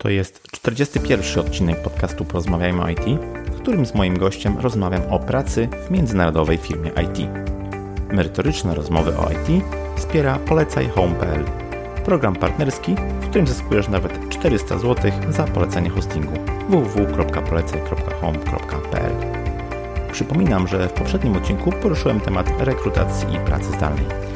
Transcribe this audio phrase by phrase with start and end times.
[0.00, 3.04] To jest 41 odcinek podcastu Porozmawiajmy o IT,
[3.46, 7.18] w którym z moim gościem rozmawiam o pracy w międzynarodowej firmie IT.
[8.12, 9.64] Merytoryczne rozmowy o IT
[9.96, 11.44] wspiera polecajhome.pl,
[12.04, 16.34] program partnerski, w którym zyskujesz nawet 400 zł za polecenie hostingu
[16.68, 19.12] www.polecaj.home.pl.
[20.12, 24.29] Przypominam, że w poprzednim odcinku poruszyłem temat rekrutacji i pracy zdalnej.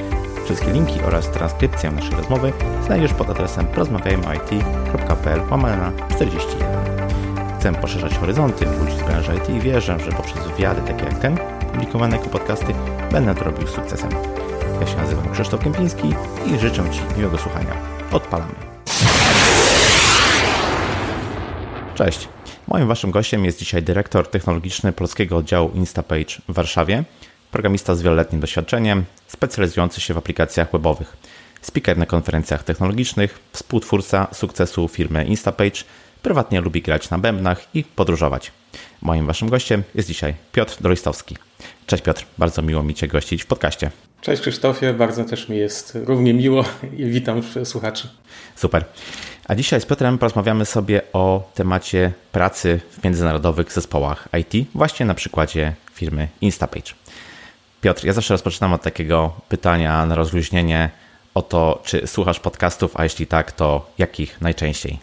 [0.44, 2.52] Wszystkie linki oraz transkrypcję naszej rozmowy
[2.86, 6.68] znajdziesz pod adresem porozmawiajmoit.pl łamane na 41.
[7.58, 11.38] Chcę poszerzać horyzonty ludzi z branży IT i wierzę, że poprzez wywiady takie jak ten,
[11.72, 12.74] publikowane jako podcasty,
[13.12, 14.10] będę to robił z sukcesem.
[14.80, 16.14] Ja się nazywam Krzysztof Kępiński
[16.46, 17.72] i życzę Ci miłego słuchania.
[18.12, 18.54] Odpalamy.
[21.94, 22.28] Cześć.
[22.68, 27.04] Moim Waszym gościem jest dzisiaj dyrektor technologiczny polskiego oddziału Instapage w Warszawie,
[27.54, 31.16] programista z wieloletnim doświadczeniem, specjalizujący się w aplikacjach webowych.
[31.62, 35.84] Speaker na konferencjach technologicznych, współtwórca sukcesu firmy Instapage,
[36.22, 38.52] prywatnie lubi grać na bębnach i podróżować.
[39.02, 41.36] Moim waszym gościem jest dzisiaj Piotr Dorojstowski.
[41.86, 43.90] Cześć Piotr, bardzo miło mi Cię gościć w podcaście.
[44.20, 46.64] Cześć Krzysztofie, bardzo też mi jest równie miło
[46.96, 48.08] i witam słuchaczy.
[48.56, 48.84] Super.
[49.48, 55.14] A dzisiaj z Piotrem porozmawiamy sobie o temacie pracy w międzynarodowych zespołach IT, właśnie na
[55.14, 57.03] przykładzie firmy Instapage.
[57.84, 60.90] Piotr, ja zawsze rozpoczynam od takiego pytania na rozluźnienie
[61.34, 64.98] o to, czy słuchasz podcastów, a jeśli tak, to jakich najczęściej?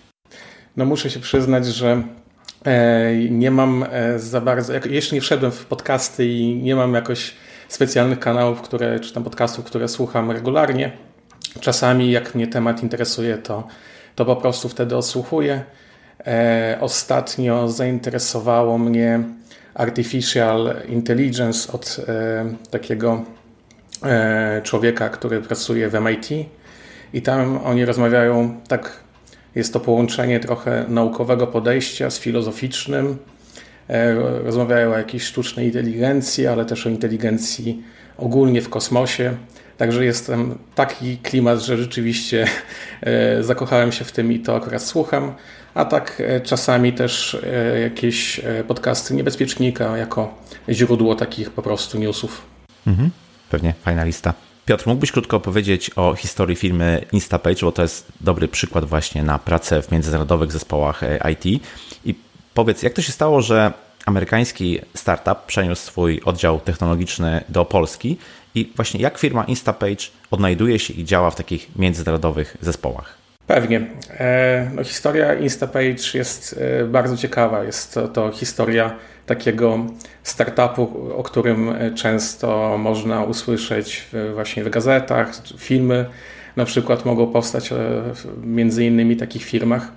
[0.78, 2.04] No muszę się przyznać, że
[2.66, 7.34] e, nie mam e, za bardzo, jeszcze nie wszedłem w podcasty i nie mam jakoś
[7.68, 10.92] specjalnych kanałów, które, czy tam podcastów, które słucham regularnie.
[11.60, 13.68] Czasami jak mnie temat interesuje, to,
[14.16, 15.64] to po prostu wtedy odsłuchuję.
[16.28, 19.24] E, ostatnio zainteresowało mnie
[19.74, 23.26] Artificial Intelligence od e, takiego
[24.04, 26.30] e, człowieka, który pracuje w MIT
[27.14, 29.04] i tam oni rozmawiają tak,
[29.56, 33.18] jest to połączenie trochę naukowego podejścia z filozoficznym.
[33.90, 34.14] E,
[34.44, 37.84] rozmawiają o jakiejś sztucznej inteligencji, ale też o inteligencji
[38.18, 39.34] ogólnie w kosmosie.
[39.78, 42.48] Także jest tam taki klimat, że rzeczywiście
[43.42, 45.34] zakochałem się w tym i to akurat słucham
[45.74, 50.34] a tak e, czasami też e, jakieś e, podcasty niebezpiecznika jako
[50.70, 52.42] źródło takich po prostu newsów.
[52.88, 53.12] Mhm,
[53.50, 54.34] pewnie, fajna lista.
[54.66, 59.40] Piotr, mógłbyś krótko opowiedzieć o historii firmy Instapage, bo to jest dobry przykład właśnie na
[59.40, 61.02] pracę w międzynarodowych zespołach
[61.32, 61.64] IT.
[62.06, 62.16] I
[62.54, 63.74] powiedz, jak to się stało, że
[64.06, 68.18] amerykański startup przeniósł swój oddział technologiczny do Polski
[68.56, 73.22] i właśnie jak firma Instapage odnajduje się i działa w takich międzynarodowych zespołach?
[73.48, 73.82] Pewnie.
[74.10, 77.64] E, no, historia Instapage jest e, bardzo ciekawa.
[77.64, 78.96] Jest to, to historia
[79.26, 79.80] takiego
[80.24, 86.06] startupu, o którym e, często można usłyszeć właśnie w gazetach, filmy
[86.56, 87.70] na przykład mogą powstać
[88.44, 89.92] między innymi takich firmach.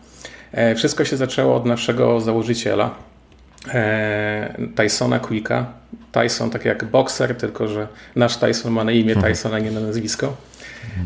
[0.76, 2.94] Wszystko się zaczęło od naszego założyciela,
[4.75, 5.66] Tysona Quicka.
[6.12, 9.32] Tyson tak jak bokser, tylko że nasz Tyson ma na imię mhm.
[9.32, 10.37] Tyson, a nie na nazwisko.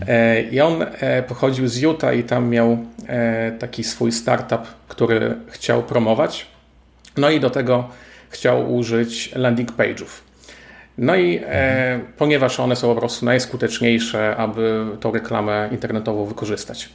[0.07, 5.37] E, I on e, pochodził z Utah i tam miał e, taki swój startup, który
[5.49, 6.47] chciał promować.
[7.17, 7.89] No i do tego
[8.31, 10.29] chciał użyć landing page'ów.
[10.99, 16.89] No i e, ponieważ one są po prostu najskuteczniejsze, aby tą reklamę internetową wykorzystać.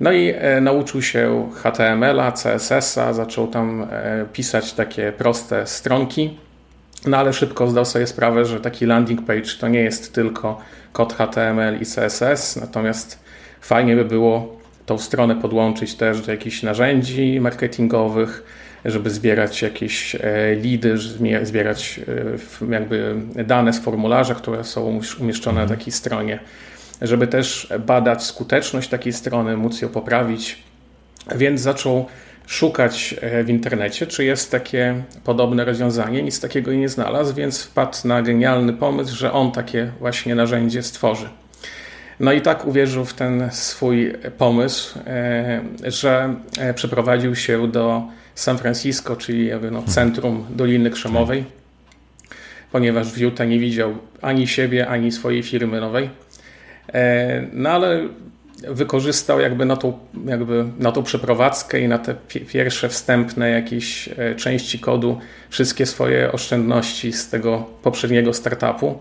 [0.00, 6.38] No i e, nauczył się HTML-a, CSS-a, zaczął tam e, pisać takie proste stronki,
[7.06, 10.60] no ale szybko zdał sobie sprawę, że taki landing page to nie jest tylko
[10.92, 13.18] kod HTML i CSS, natomiast
[13.60, 18.44] fajnie by było tą stronę podłączyć też do jakichś narzędzi marketingowych,
[18.84, 20.94] żeby zbierać jakieś e, lidy,
[21.42, 22.00] zbierać
[22.62, 23.14] e, jakby
[23.46, 25.78] dane z formularza, które są umieszczone na mhm.
[25.78, 26.38] takiej stronie,
[27.02, 30.62] żeby też badać skuteczność takiej strony, móc ją poprawić.
[31.36, 32.06] Więc zaczął
[32.46, 36.22] szukać e, w internecie, czy jest takie podobne rozwiązanie.
[36.22, 41.28] Nic takiego nie znalazł, więc wpadł na genialny pomysł, że on takie właśnie narzędzie stworzy.
[42.20, 48.02] No i tak uwierzył w ten swój pomysł, e, że e, przeprowadził się do
[48.34, 51.44] San Francisco, czyli jakby no centrum Doliny Krzemowej,
[52.72, 56.10] ponieważ w Utah nie widział ani siebie, ani swojej firmy nowej.
[57.52, 58.08] No ale
[58.68, 62.14] wykorzystał jakby na tą, jakby na tą przeprowadzkę i na te
[62.48, 65.18] pierwsze wstępne jakieś e, części kodu
[65.50, 68.98] wszystkie swoje oszczędności z tego poprzedniego startupu.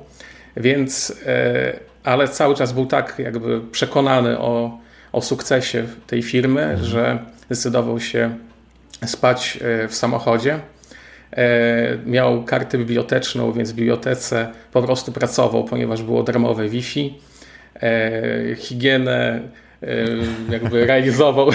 [0.57, 4.79] Więc, e, ale cały czas był tak jakby przekonany o,
[5.11, 6.85] o sukcesie tej firmy, mhm.
[6.85, 8.37] że zdecydował się
[9.05, 10.59] spać e, w samochodzie.
[12.05, 17.13] Miał kartę biblioteczną, więc w bibliotece po prostu pracował, ponieważ było darmowe Wi-Fi
[18.57, 19.41] higienę
[20.49, 21.49] jakby realizował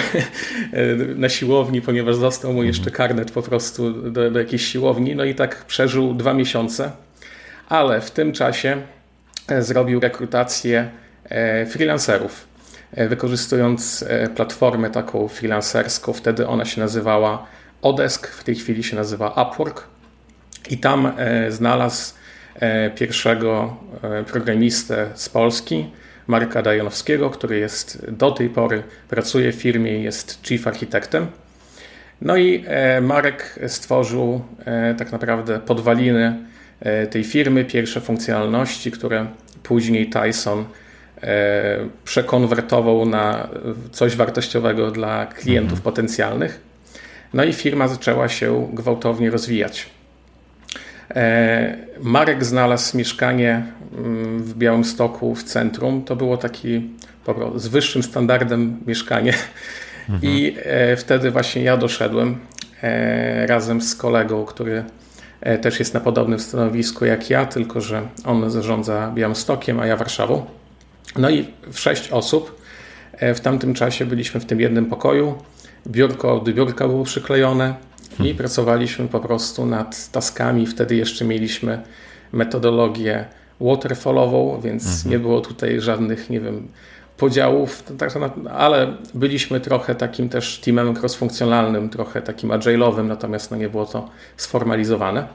[1.15, 5.15] na siłowni, ponieważ został mu jeszcze karnet po prostu do, do jakiejś siłowni.
[5.15, 6.91] No i tak przeżył dwa miesiące,
[7.69, 8.81] ale w tym czasie
[9.59, 10.89] zrobił rekrutację
[11.69, 12.47] freelancerów
[12.97, 14.05] wykorzystując
[14.35, 16.13] platformę taką freelancerską.
[16.13, 17.45] Wtedy ona się nazywała
[17.81, 19.83] Odesk, w tej chwili się nazywa Upwork.
[20.69, 21.11] I tam
[21.49, 22.13] znalazł
[22.95, 23.77] pierwszego
[24.31, 25.89] programistę z Polski,
[26.29, 31.27] Marka Dajanowskiego, który jest do tej pory, pracuje w firmie i jest chief architektem.
[32.21, 36.37] No i e, Marek stworzył e, tak naprawdę podwaliny
[36.79, 39.27] e, tej firmy, pierwsze funkcjonalności, które
[39.63, 40.65] później Tyson
[42.03, 43.49] przekonwertował na
[43.91, 45.83] coś wartościowego dla klientów mhm.
[45.83, 46.61] potencjalnych.
[47.33, 49.89] No i firma zaczęła się gwałtownie rozwijać.
[51.99, 53.63] Marek znalazł mieszkanie
[53.97, 56.03] mm, w Białymstoku w centrum.
[56.03, 56.89] To było taki
[57.55, 59.33] z wyższym standardem mieszkanie.
[60.09, 60.33] Mhm.
[60.33, 62.37] I e, wtedy właśnie ja doszedłem
[62.83, 64.83] e, razem z kolegą, który
[65.41, 69.97] e, też jest na podobnym stanowisku jak ja, tylko że on zarządza Białymstokiem, a ja
[69.97, 70.45] Warszawą.
[71.17, 72.61] No i w sześć osób
[73.35, 75.35] w tamtym czasie byliśmy w tym jednym pokoju.
[75.87, 77.73] Biurko do biurka było przyklejone
[78.23, 80.67] i pracowaliśmy po prostu nad taskami.
[80.67, 81.81] Wtedy jeszcze mieliśmy
[82.31, 83.25] metodologię
[83.61, 85.11] waterfallową, więc mhm.
[85.11, 86.67] nie było tutaj żadnych, nie wiem,
[87.17, 88.11] podziałów, tak,
[88.51, 94.09] ale byliśmy trochę takim też teamem crossfunkcjonalnym, trochę takim agile'owym, natomiast no nie było to
[94.37, 95.27] sformalizowane.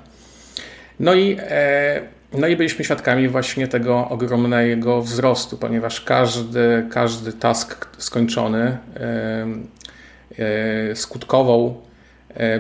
[1.01, 2.03] No i, e,
[2.33, 8.79] no i byliśmy świadkami właśnie tego ogromnego wzrostu, ponieważ każdy, każdy task skończony
[10.39, 11.81] e, skutkował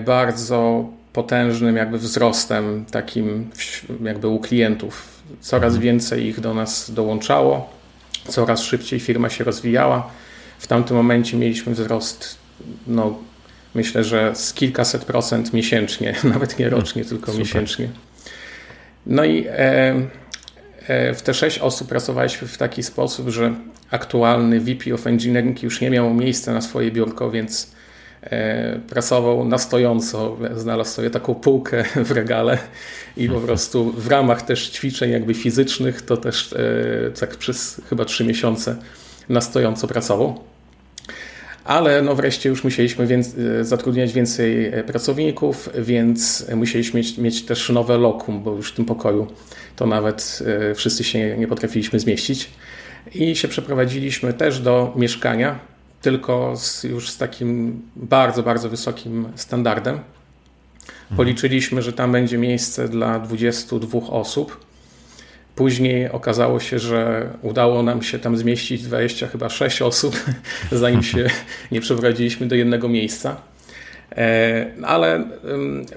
[0.04, 3.50] bardzo potężnym jakby wzrostem takim
[4.04, 5.22] jakby u klientów.
[5.40, 7.74] Coraz więcej ich do nas dołączało
[8.28, 10.10] coraz szybciej firma się rozwijała.
[10.58, 12.38] W tamtym momencie mieliśmy wzrost,
[12.86, 13.18] no,
[13.74, 17.38] myślę, że z kilkaset procent miesięcznie, nawet nie rocznie, hmm, tylko Super.
[17.38, 17.88] miesięcznie.
[19.06, 19.94] No i e,
[20.86, 23.54] e, w te sześć osób pracowaliśmy w taki sposób, że
[23.90, 27.73] aktualny VP of Engineering już nie miał miejsca na swoje biurko, więc e,
[28.88, 32.58] pracował na stojąco, znalazł sobie taką półkę w regale
[33.16, 38.04] i po prostu w ramach też ćwiczeń jakby fizycznych to też e, tak przez chyba
[38.04, 38.76] trzy miesiące
[39.28, 40.40] na stojąco pracował.
[41.64, 47.42] Ale no wreszcie już musieliśmy więc, e, zatrudniać więcej e, pracowników, więc musieliśmy mieć, mieć
[47.44, 49.26] też nowe lokum, bo już w tym pokoju
[49.76, 50.42] to nawet
[50.74, 52.50] wszyscy się nie potrafiliśmy zmieścić.
[53.14, 55.58] I się przeprowadziliśmy też do mieszkania,
[56.04, 60.00] tylko z, już z takim bardzo, bardzo wysokim standardem.
[61.16, 64.60] Policzyliśmy, że tam będzie miejsce dla 22 osób.
[65.56, 70.24] Później okazało się, że udało nam się tam zmieścić 20 chyba 6 osób,
[70.72, 71.30] zanim się
[71.72, 73.36] nie przeprowadziliśmy do jednego miejsca.
[74.12, 75.24] E, ale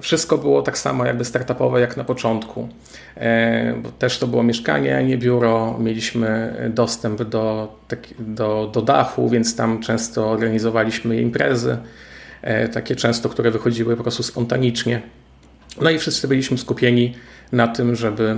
[0.02, 2.70] wszystko było tak samo jakby startupowe jak na początku.
[3.18, 5.78] E, też to było mieszkanie, nie biuro.
[5.80, 7.76] Mieliśmy dostęp do,
[8.20, 11.78] do, do dachu, więc tam często organizowaliśmy imprezy.
[12.42, 15.02] E, takie często, które wychodziły po prostu spontanicznie.
[15.82, 17.16] No i wszyscy byliśmy skupieni
[17.52, 18.38] na tym, żeby,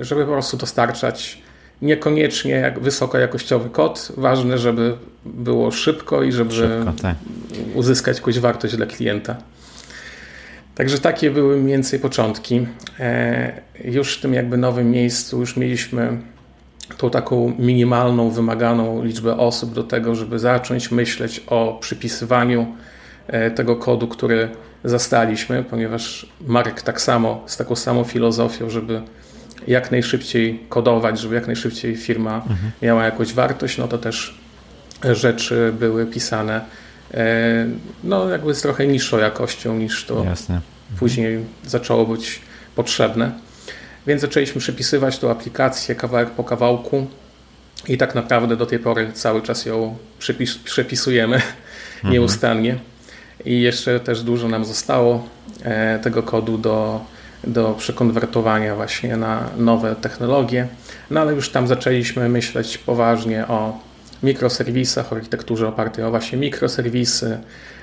[0.00, 1.43] żeby po prostu dostarczać
[1.84, 4.12] niekoniecznie jak wysokojakościowy kod.
[4.16, 7.16] Ważne, żeby było szybko i żeby szybko, tak.
[7.74, 9.36] uzyskać jakąś wartość dla klienta.
[10.74, 12.66] Także takie były mniej więcej początki.
[13.00, 13.52] E,
[13.84, 16.18] już w tym jakby nowym miejscu już mieliśmy
[16.98, 22.66] tą taką minimalną, wymaganą liczbę osób do tego, żeby zacząć myśleć o przypisywaniu
[23.26, 24.48] e, tego kodu, który
[24.84, 29.02] zastaliśmy, ponieważ Mark tak samo, z taką samą filozofią, żeby
[29.66, 32.72] jak najszybciej kodować, żeby jak najszybciej firma mhm.
[32.82, 34.38] miała jakąś wartość, no to też
[35.12, 36.60] rzeczy były pisane
[37.14, 37.66] e,
[38.04, 40.60] no jakby z trochę niższą jakością niż to Jasne.
[40.98, 42.40] później zaczęło być
[42.76, 43.32] potrzebne.
[44.06, 47.06] Więc zaczęliśmy przepisywać tą aplikację kawałek po kawałku
[47.88, 52.12] i tak naprawdę do tej pory cały czas ją przepis przepisujemy mhm.
[52.14, 52.78] nieustannie.
[53.44, 55.28] I jeszcze też dużo nam zostało
[55.62, 57.04] e, tego kodu do,
[57.46, 60.68] do przekonwertowania właśnie na nowe technologie.
[61.10, 63.80] No ale już tam zaczęliśmy myśleć poważnie o
[64.22, 67.38] mikroserwisach, architekturze opartej o właśnie mikroserwisy.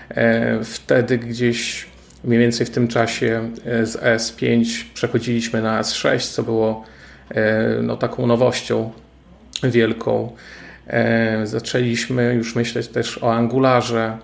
[0.09, 1.91] E, wtedy gdzieś
[2.23, 6.83] Mniej więcej w tym czasie e, z S5 przechodziliśmy na S6, co było
[7.29, 8.91] e, no, taką nowością
[9.63, 10.31] wielką.
[11.43, 14.17] Zaczęliśmy już myśleć też o Angularze.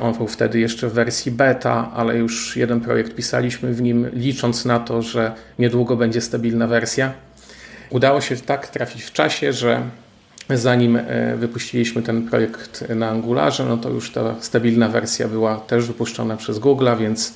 [0.00, 4.64] On był wtedy jeszcze w wersji beta, ale już jeden projekt pisaliśmy w nim, licząc
[4.64, 7.12] na to, że niedługo będzie stabilna wersja.
[7.90, 9.82] Udało się tak trafić w czasie, że
[10.50, 10.98] zanim
[11.36, 16.58] wypuściliśmy ten projekt na Angularze, no to już ta stabilna wersja była też wypuszczona przez
[16.58, 17.34] Google, więc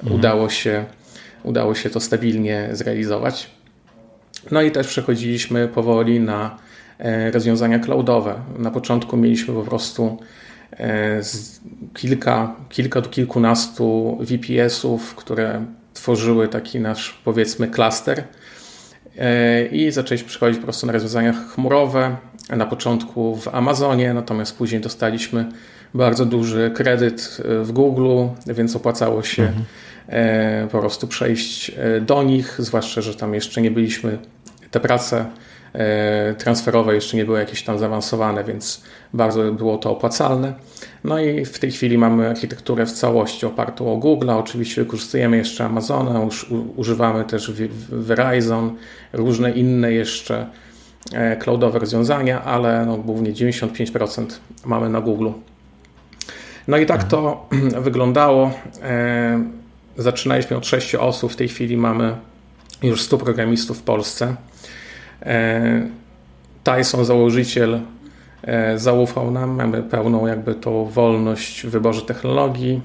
[0.00, 0.18] mhm.
[0.18, 0.84] udało, się,
[1.42, 3.50] udało się to stabilnie zrealizować.
[4.50, 6.58] No i też przechodziliśmy powoli na
[7.32, 8.34] rozwiązania cloudowe.
[8.58, 10.18] Na początku mieliśmy po prostu
[11.94, 18.24] kilka, kilka do kilkunastu VPS-ów, które tworzyły taki nasz, powiedzmy, klaster
[19.18, 22.16] e, i zaczęliśmy przechodzić po prostu na rozwiązania chmurowe,
[22.56, 25.52] na początku w Amazonie, natomiast później dostaliśmy
[25.94, 29.64] bardzo duży kredyt e, w Google, więc opłacało się mhm.
[30.08, 34.18] E, po prostu przejść do nich, zwłaszcza, że tam jeszcze nie byliśmy,
[34.70, 35.26] te prace
[36.38, 38.82] transferowe jeszcze nie były jakieś tam zaawansowane, więc
[39.14, 40.54] bardzo było to opłacalne.
[41.04, 44.30] No i w tej chwili mamy architekturę w całości opartą o Google.
[44.30, 46.20] Oczywiście wykorzystujemy jeszcze Amazona,
[46.76, 47.52] używamy też
[47.90, 48.76] Verizon,
[49.12, 50.46] różne inne jeszcze
[51.12, 54.26] e, cloudowe rozwiązania, ale no głównie 95%
[54.64, 55.28] mamy na Google.
[56.68, 57.48] No i tak to
[57.88, 58.50] wyglądało.
[58.82, 59.44] E,
[59.96, 62.16] zaczynaliśmy od 6 osób, w tej chwili mamy
[62.82, 64.34] już 100 programistów w Polsce.
[65.22, 65.88] E,
[66.64, 67.80] Tyson, założyciel
[68.42, 72.80] E, zaufał nam, mamy pełną jakby tą wolność w wyborze technologii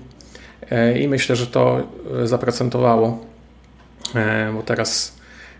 [0.70, 1.88] e, i myślę, że to
[2.24, 3.26] zaprocentowało,
[4.54, 5.18] bo teraz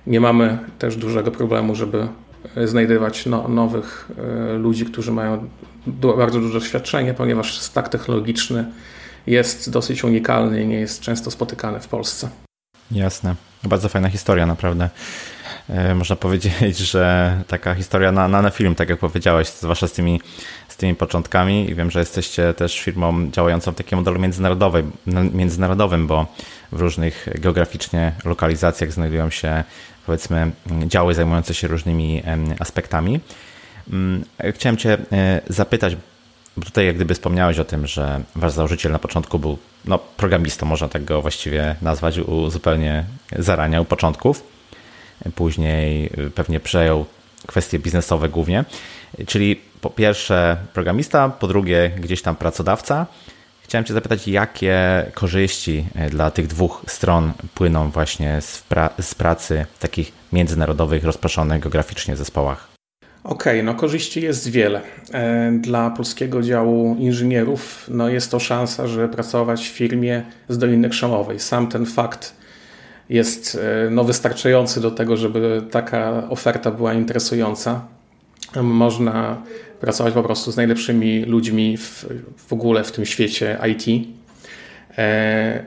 [0.08, 2.08] nie mamy też dużego problemu, żeby
[2.66, 4.12] znajdywać no, nowych
[4.58, 5.50] ludzi, którzy mają
[6.18, 8.66] bardzo duże doświadczenie, ponieważ stack technologiczny
[9.28, 12.30] jest dosyć unikalny i nie jest często spotykany w Polsce.
[12.92, 13.36] Jasne.
[13.64, 14.90] Bardzo fajna historia, naprawdę.
[15.70, 19.92] E, można powiedzieć, że taka historia na, na, na film, tak jak powiedziałeś, zwłaszcza z
[19.92, 20.22] tymi,
[20.68, 24.20] z tymi początkami i wiem, że jesteście też firmą działającą w takim modelu
[25.34, 26.28] międzynarodowym, bo
[26.72, 29.64] w różnych geograficznie lokalizacjach znajdują się
[30.06, 30.52] powiedzmy
[30.88, 32.24] działy zajmujące się różnymi
[32.60, 33.20] aspektami.
[33.90, 35.98] Mm, chciałem Cię e, zapytać,
[36.58, 40.66] bo tutaj jak gdyby wspomniałeś o tym, że wasz założyciel na początku był no, programistą,
[40.66, 43.06] można tak go właściwie nazwać, u zupełnie
[43.40, 44.54] zarania, u początków
[45.36, 47.06] później y, pewnie przejął
[47.48, 48.66] kwestie biznesowe głównie.
[49.28, 53.06] Czyli po pierwsze programista, po drugie gdzieś tam pracodawca.
[53.64, 59.16] Chciałem Cię zapytać, jakie korzyści y, dla tych dwóch stron płyną właśnie z, pra z
[59.16, 62.74] pracy w takich międzynarodowych, rozproszonych geograficznie zespołach?
[63.24, 64.82] Okej, okay, no korzyści jest wiele.
[65.14, 70.90] E, dla polskiego działu inżynierów no jest to szansa, żeby pracować w firmie z Doliny
[70.90, 71.40] Krzemowej.
[71.40, 72.36] Sam ten fakt
[73.10, 73.56] jest
[73.86, 77.88] e, no, wystarczający do tego, żeby taka oferta była interesująca.
[78.62, 79.42] Można
[79.80, 82.06] pracować po prostu z najlepszymi ludźmi w,
[82.48, 84.08] w ogóle w tym świecie IT.
[84.98, 85.64] E,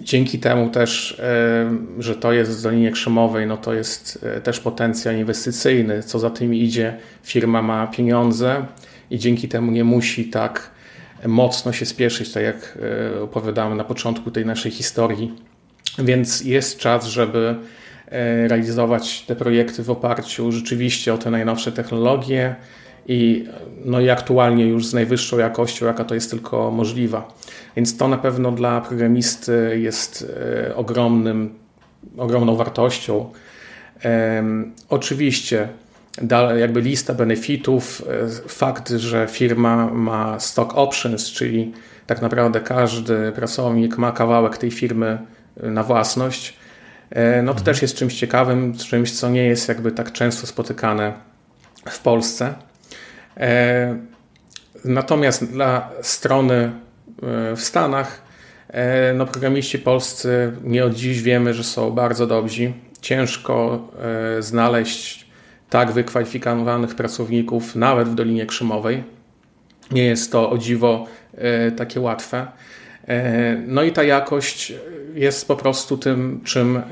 [0.00, 5.14] dzięki temu też, e, że to jest w Dolinie Krzemowej, no to jest też potencjał
[5.14, 6.02] inwestycyjny.
[6.02, 8.66] Co za tym idzie, firma ma pieniądze
[9.10, 10.70] i dzięki temu nie musi tak
[11.26, 12.78] mocno się spieszyć, tak jak
[13.22, 15.47] opowiadamy na początku tej naszej historii
[15.98, 17.54] więc jest czas, żeby
[18.08, 22.56] e, realizować te projekty w oparciu rzeczywiście o te najnowsze technologie
[23.08, 23.44] i,
[23.84, 27.28] no i aktualnie już z najwyższą jakością, jaka to jest tylko możliwa.
[27.76, 30.34] Więc to na pewno dla programisty jest
[30.66, 31.54] e, ogromnym,
[32.16, 33.30] ogromną wartością.
[34.88, 35.68] Oczywiście
[36.56, 41.72] jakby lista benefitów, e, fakt, że firma ma stock options, czyli
[42.06, 45.18] tak naprawdę każdy pracownik ma kawałek tej firmy
[45.62, 46.56] na własność,
[47.10, 51.12] e, no to też jest czymś ciekawym, czymś, co nie jest jakby tak często spotykane
[51.88, 52.54] w Polsce.
[53.36, 53.96] E,
[54.84, 58.28] natomiast dla strony e, w Stanach,
[59.14, 62.72] no programiści polscy nie od dziś wiemy, że są bardzo dobrzy.
[63.00, 63.88] Ciężko
[64.40, 65.26] znaleźć
[65.70, 69.04] tak wykwalifikowanych pracowników nawet w Dolinie Krzemowej.
[69.90, 71.06] Nie jest to o dziwo
[71.76, 72.46] takie łatwe.
[73.66, 74.72] No i ta jakość
[75.14, 76.82] jest po prostu tym, czym e,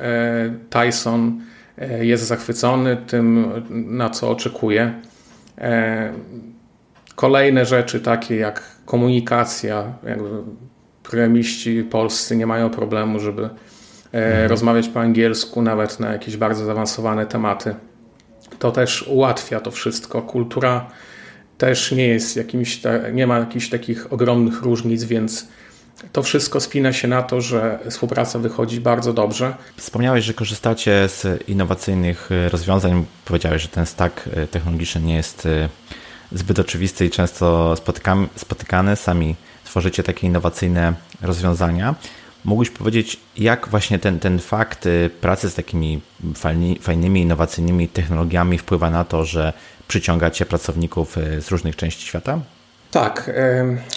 [0.70, 1.40] Tyson
[1.78, 4.94] e, jest zachwycony, tym, na co oczekuje.
[5.58, 6.12] E,
[7.14, 10.28] kolejne rzeczy, takie jak komunikacja, jakby
[11.02, 13.48] programiści polscy nie mają problemu, żeby
[14.12, 14.50] mhm.
[14.50, 17.74] rozmawiać po angielsku, nawet na jakieś bardzo zaawansowane tematy.
[18.58, 20.22] To też ułatwia to wszystko.
[20.22, 20.90] Kultura
[21.58, 22.80] też nie jest jakimś,
[23.12, 25.48] nie ma jakichś takich ogromnych różnic, więc
[26.12, 29.54] to wszystko spina się na to, że współpraca wychodzi bardzo dobrze.
[29.76, 33.04] Wspomniałeś, że korzystacie z innowacyjnych e, rozwiązań.
[33.24, 35.68] Powiedziałeś, że ten stack e, technologiczny nie jest e,
[36.32, 37.74] zbyt oczywisty i często
[38.36, 38.96] spotykany.
[38.96, 39.34] Sami
[39.64, 41.94] tworzycie takie innowacyjne rozwiązania.
[42.44, 44.88] Mógłbyś powiedzieć, jak właśnie ten, ten fakt
[45.20, 46.00] pracy z takimi
[46.80, 49.52] fajnymi, innowacyjnymi technologiami wpływa na to, że
[49.88, 52.40] przyciągacie pracowników z różnych części świata?
[52.90, 53.30] Tak,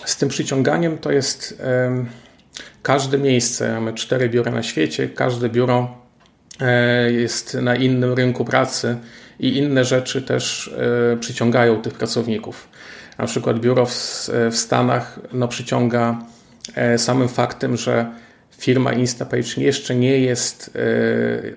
[0.05, 1.61] z tym przyciąganiem to jest
[2.83, 3.73] każde miejsce.
[3.73, 5.97] Mamy cztery biura na świecie, każde biuro
[6.61, 8.97] e, jest na innym rynku pracy
[9.39, 10.73] i inne rzeczy też
[11.13, 12.69] e, przyciągają tych pracowników.
[13.17, 16.19] Na przykład biuro w, w Stanach no, przyciąga
[16.75, 18.05] e, samym faktem, że
[18.57, 20.77] firma Instapage jeszcze nie jest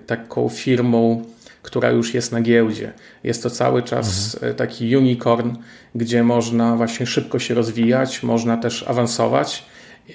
[0.07, 1.25] taką firmą,
[1.63, 2.93] która już jest na giełdzie.
[3.23, 4.55] Jest to cały czas mhm.
[4.55, 5.51] taki unicorn,
[5.95, 9.65] gdzie można właśnie szybko się rozwijać, można też awansować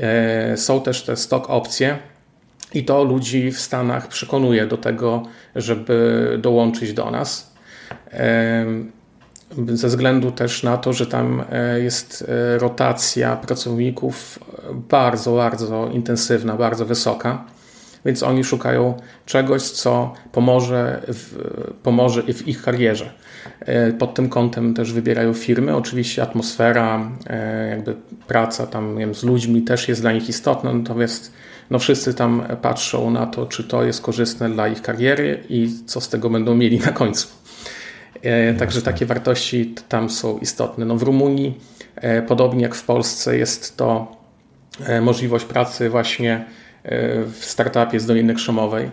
[0.01, 1.99] E, są też te stock opcje
[2.75, 5.23] i to ludzi w Stanach przekonuje do tego,
[5.57, 7.53] żeby dołączyć do nas.
[8.13, 8.67] E,
[9.69, 14.39] ze względu też na to, że tam e, jest rotacja pracowników
[14.73, 17.45] bardzo, bardzo intensywna, bardzo wysoka,
[18.05, 18.95] więc oni szukają
[19.27, 21.37] czegoś, co pomoże w,
[21.83, 23.11] pomoże w ich karierze.
[23.61, 25.77] E, pod tym kątem też wybierają firmy.
[25.77, 27.95] Oczywiście atmosfera, e, jakby
[28.27, 31.33] praca tam wiem, z ludźmi też jest dla nich istotna, natomiast
[31.71, 36.01] no wszyscy tam patrzą na to, czy to jest korzystne dla ich kariery i co
[36.01, 37.29] z tego będą mieli na końcu.
[38.23, 40.85] E, także takie wartości tam są istotne.
[40.85, 41.61] No w Rumunii,
[42.29, 44.17] podobnie jak w Polsce, jest to
[45.01, 46.45] możliwość pracy właśnie
[47.33, 48.91] w startupie z Doliny Krzemowej,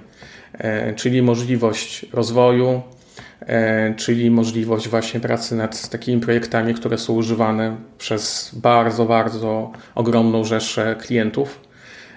[0.95, 2.81] czyli możliwość rozwoju,
[3.41, 10.43] E, czyli możliwość właśnie pracy nad takimi projektami, które są używane przez bardzo, bardzo ogromną
[10.43, 11.59] rzeszę klientów,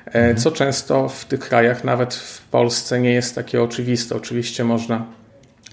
[0.06, 0.37] e, mhm.
[0.37, 4.14] co często w tych krajach, nawet w Polsce, nie jest takie oczywiste.
[4.14, 5.06] Oczywiście można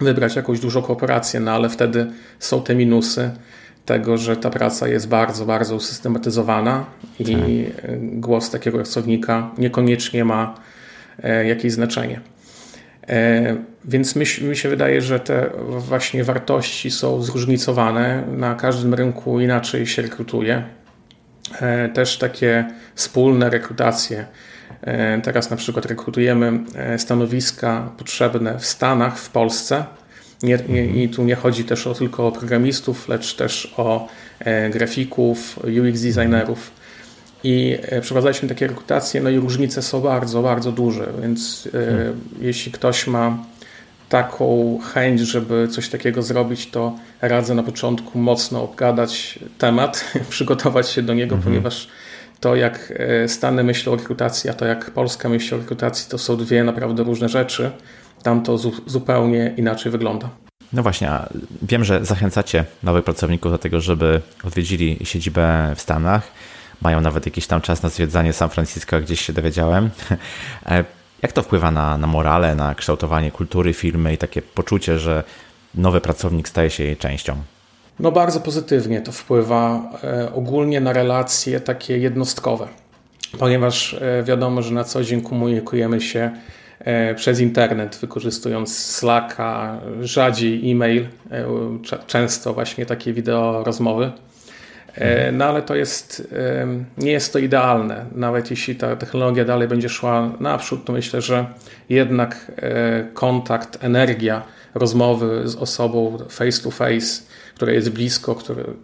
[0.02, 2.08] wybrać jakąś dużą korporację, no ale wtedy
[2.40, 3.32] są te minusy
[3.86, 6.86] tego, że ta praca jest bardzo, bardzo usystematyzowana
[7.20, 8.20] i tak.
[8.20, 10.56] głos takiego pracownika niekoniecznie ma
[11.24, 12.20] e, jakieś znaczenie.
[13.08, 18.24] E, więc mi, mi się wydaje, że te właśnie wartości są zróżnicowane.
[18.38, 20.64] Na każdym rynku inaczej się rekrutuje.
[21.62, 22.66] E, też takie
[22.96, 24.26] wspólne rekrutacje.
[25.24, 26.60] Teraz na przykład rekrutujemy
[26.98, 29.84] stanowiska potrzebne w Stanach, w Polsce.
[30.44, 34.08] Nie, nie, I tu nie chodzi też o, tylko o programistów, lecz też o
[34.72, 36.72] grafików, UX designerów
[37.46, 42.22] i e, przeprowadzaliśmy takie rekrutacje, no i różnice są bardzo, bardzo duże, więc e, hmm.
[42.42, 43.38] jeśli ktoś ma
[44.10, 51.02] taką chęć, żeby coś takiego zrobić, to radzę na początku mocno obgadać temat, przygotować się
[51.02, 51.44] do niego, hmm.
[51.44, 51.88] ponieważ
[52.40, 56.18] to jak e, Stany myślą o rekrutacji, a to jak Polska myśli o rekrutacji, to
[56.18, 57.72] są dwie naprawdę różne rzeczy.
[58.26, 60.30] Tam to zupełnie inaczej wygląda.
[60.74, 61.12] No właśnie,
[61.62, 66.32] wiem, że zachęcacie nowych pracowników do tego, żeby odwiedzili siedzibę w Stanach
[66.82, 69.90] mają nawet jakiś tam czas na zwiedzanie San Francisco, gdzieś się dowiedziałem.
[71.24, 75.24] Jak to wpływa na, na morale, na kształtowanie kultury firmy i takie poczucie, że
[75.76, 77.36] nowy pracownik staje się jej częścią?
[78.00, 82.68] No bardzo pozytywnie to wpływa e, ogólnie na relacje takie jednostkowe,
[83.40, 86.32] ponieważ e, wiadomo, że na co dzień komunikujemy się
[87.16, 91.08] przez internet, wykorzystując Slacka, rzadziej e-mail,
[92.08, 94.12] często właśnie takie wideo rozmowy.
[94.96, 96.34] E, no ale to jest,
[96.98, 98.06] nie jest to idealne.
[98.16, 101.46] Nawet jeśli ta technologia dalej będzie szła naprzód, to myślę, że
[101.90, 104.44] jednak e, kontakt, energia
[104.74, 107.24] rozmowy z osobą face to face,
[107.56, 108.38] która jest blisko,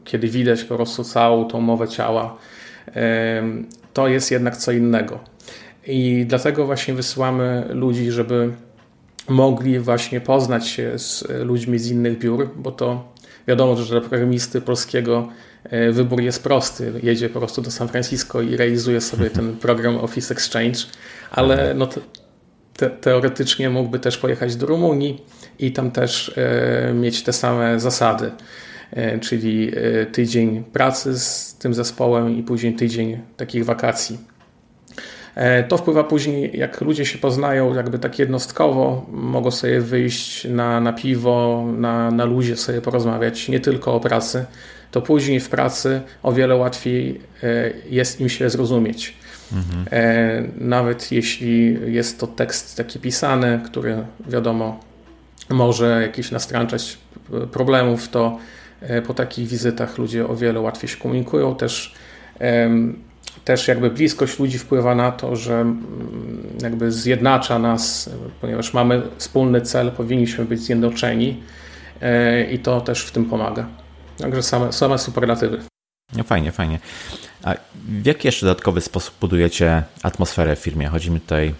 [0.03, 2.37] kiedy widać po prostu całą tą mowę ciała,
[3.93, 5.19] to jest jednak co innego.
[5.87, 8.51] I dlatego właśnie wysyłamy ludzi, żeby
[9.29, 13.13] mogli właśnie poznać się z ludźmi z innych biur, bo to
[13.47, 15.27] wiadomo, że dla programisty polskiego
[15.63, 16.93] E, wybór jest prosty.
[17.03, 20.79] Jedzie po prostu do San Francisco i realizuje sobie ten program Office Exchange,
[21.31, 21.87] ale no
[22.77, 25.21] te, teoretycznie mógłby też pojechać do Rumunii
[25.59, 28.31] i tam też e, mieć te same zasady,
[28.91, 34.30] e, czyli e, tydzień pracy z tym zespołem i później tydzień takich wakacji.
[35.35, 40.79] E, to wpływa później, jak ludzie się poznają jakby tak jednostkowo, mogą sobie wyjść na,
[40.79, 44.45] na piwo, na, na luzie sobie porozmawiać, nie tylko o pracy,
[44.91, 49.13] to później w pracy o wiele łatwiej e, jest im się zrozumieć.
[49.53, 49.85] Mhm.
[49.91, 54.79] E, nawet jeśli jest to tekst taki pisany, który wiadomo
[55.49, 56.97] może jakieś nastręczać
[57.51, 58.37] problemów, to
[59.07, 61.55] po takich wizytach ludzie o wiele łatwiej się komunikują.
[61.55, 61.95] Też,
[63.45, 68.09] też jakby bliskość ludzi wpływa na to, że mm, jakby zjednacza nas,
[68.41, 71.43] ponieważ mamy wspólny cel, powinniśmy być zjednoczeni
[72.51, 73.67] i to też w tym pomaga.
[74.17, 75.59] Także same, same superlatywy.
[76.17, 76.79] No fajnie, fajnie.
[77.43, 80.87] A w jaki jeszcze dodatkowy sposób budujecie atmosferę w firmie?
[80.87, 81.53] Chodzi mi tutaj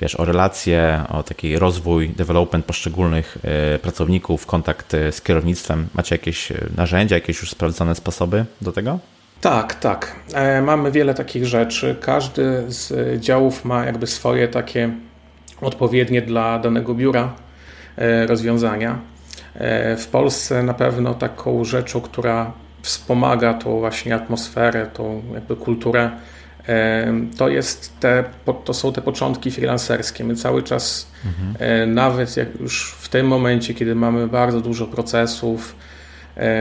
[0.00, 3.38] wiesz, o relacje, o taki rozwój, development poszczególnych
[3.82, 5.88] pracowników, kontakt z kierownictwem.
[5.94, 8.98] Macie jakieś narzędzia, jakieś już sprawdzone sposoby do tego?
[9.42, 10.16] Tak, tak.
[10.62, 11.96] Mamy wiele takich rzeczy.
[12.00, 14.90] Każdy z działów ma jakby swoje takie
[15.60, 17.34] odpowiednie dla danego biura
[18.26, 18.98] rozwiązania.
[19.96, 22.52] W Polsce na pewno taką rzeczą, która
[22.82, 26.10] wspomaga tą właśnie atmosferę, tą jakby kulturę,
[27.36, 28.24] to, jest te,
[28.64, 30.24] to są te początki freelancerskie.
[30.24, 31.94] My cały czas, mhm.
[31.94, 35.91] nawet jak już w tym momencie, kiedy mamy bardzo dużo procesów, e,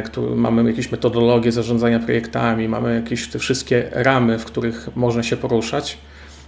[0.06, 5.38] który, mamy jakieś metodologie zarządzania projektami, mamy jakieś te wszystkie ramy, w których można się
[5.38, 5.98] poruszać,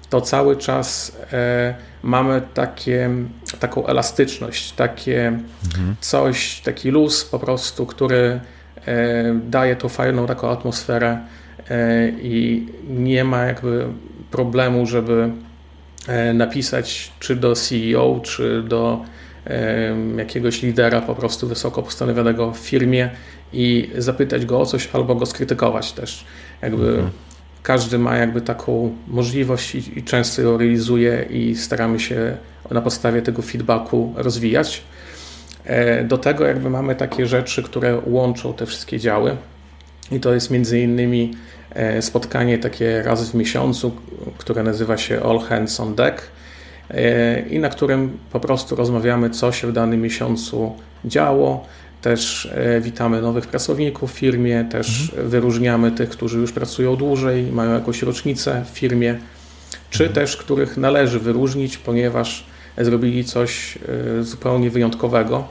[0.09, 3.09] to cały czas e, mamy takie,
[3.59, 5.95] taką elastyczność, takie mhm.
[5.99, 8.39] coś, taki luz po prostu, który
[8.85, 11.19] e, daje tą fajną taką atmosferę
[11.69, 13.87] e, i nie ma jakby
[14.31, 15.29] problemu, żeby
[16.07, 19.12] e, napisać czy do CEO, czy do e,
[20.17, 23.09] jakiegoś lidera po prostu wysoko postawionego w firmie
[23.53, 26.25] i zapytać go o coś albo go skrytykować też.
[26.61, 27.09] Jakby mhm
[27.63, 32.37] każdy ma jakby taką możliwość i, i często ją realizuje i staramy się
[32.71, 34.83] na podstawie tego feedbacku rozwijać.
[35.65, 39.37] E, do tego jakby mamy takie rzeczy, które łączą te wszystkie działy
[40.11, 41.33] i to jest między innymi
[41.69, 43.91] e, spotkanie takie raz w miesiącu,
[44.37, 46.21] które nazywa się All Hands on Deck
[47.49, 51.65] i na którym po prostu rozmawiamy, co się w danym miesiącu działo,
[52.03, 55.29] też e, witamy nowych pracowników w firmie, też mhm.
[55.29, 59.19] wyróżniamy tych, którzy już pracują dłużej, mają jakąś rocznicę w firmie,
[59.89, 60.15] czy mhm.
[60.15, 62.45] też których należy wyróżnić, ponieważ
[62.77, 63.77] zrobili coś
[64.19, 65.47] e, zupełnie wyjątkowego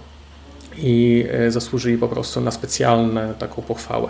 [0.79, 4.09] i e, zasłużyli po prostu na specjalną taką pochwałę.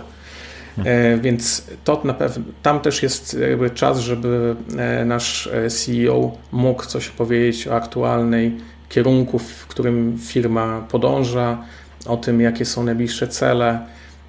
[0.79, 1.21] Mhm.
[1.21, 4.57] Więc to na pewno, tam też jest jakby czas, żeby
[5.05, 8.57] nasz CEO mógł coś powiedzieć o aktualnej
[8.89, 11.65] kierunku, w którym firma podąża,
[12.07, 13.87] o tym, jakie są najbliższe cele.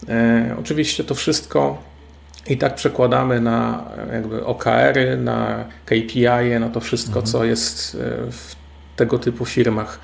[0.10, 1.84] E, oczywiście to wszystko
[2.48, 7.26] i tak przekładamy na jakby OKR-y, na KPI, -y, na to wszystko, mhm.
[7.26, 8.56] co jest e, w
[8.96, 10.00] tego typu firmach.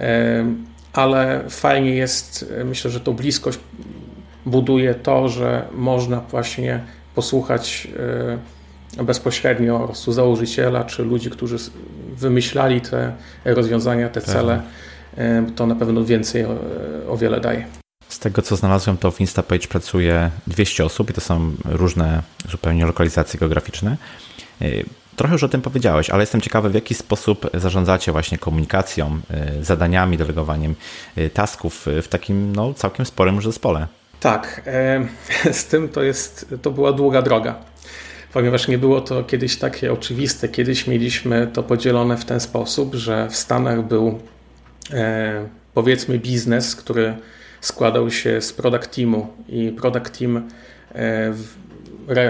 [0.00, 0.44] E,
[0.92, 3.58] ale fajnie jest, myślę, że tą bliskość
[4.48, 6.80] buduje to, że można właśnie
[7.14, 7.88] posłuchać
[9.02, 11.56] bezpośrednio po prostu założyciela czy ludzi, którzy
[12.16, 13.12] wymyślali te
[13.44, 14.62] rozwiązania, te cele
[15.56, 16.44] to na pewno więcej
[17.08, 17.66] o, wiele daje.
[18.08, 22.86] Z tego co znalazłem, to w Instapage pracuje 200 osób i to są różne zupełnie
[22.86, 23.96] lokalizacje geograficzne.
[24.62, 24.84] Y,
[25.16, 29.20] trochę już o tym powiedziałeś, ale jestem ciekawy, w jaki sposób zarządzacie właśnie komunikacją,
[29.62, 30.74] zadaniami, delegowaniem
[31.34, 33.86] tasków w takim no, całkiem sporym już zespole.
[34.20, 34.62] Tak,
[35.52, 37.54] z tym to jest, to była długa droga,
[38.32, 40.48] ponieważ nie było to kiedyś takie oczywiste.
[40.48, 44.20] Kiedyś mieliśmy to podzielone w ten sposób, że w Stanach był
[44.92, 47.14] E, powiedzmy biznes, który
[47.60, 50.48] składał się z product teamu i product team
[50.94, 51.34] e,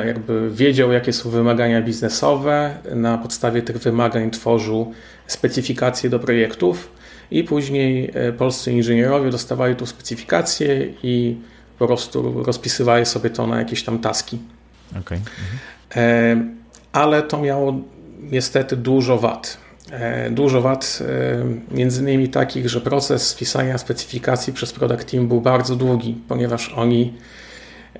[0.07, 4.92] jakby wiedział, jakie są wymagania biznesowe, na podstawie tych wymagań tworzył
[5.27, 6.92] specyfikacje do projektów
[7.31, 11.37] i później e, polscy inżynierowie dostawali tą specyfikację i
[11.79, 14.38] po prostu rozpisywali sobie to na jakieś tam taski.
[15.01, 15.21] Okay.
[15.91, 16.57] Mhm.
[16.93, 17.75] Ale to miało
[18.21, 19.59] niestety dużo wad.
[19.91, 20.99] E, dużo wad,
[21.71, 26.73] e, między innymi takich, że proces spisania specyfikacji przez Product Team był bardzo długi, ponieważ
[26.77, 27.12] oni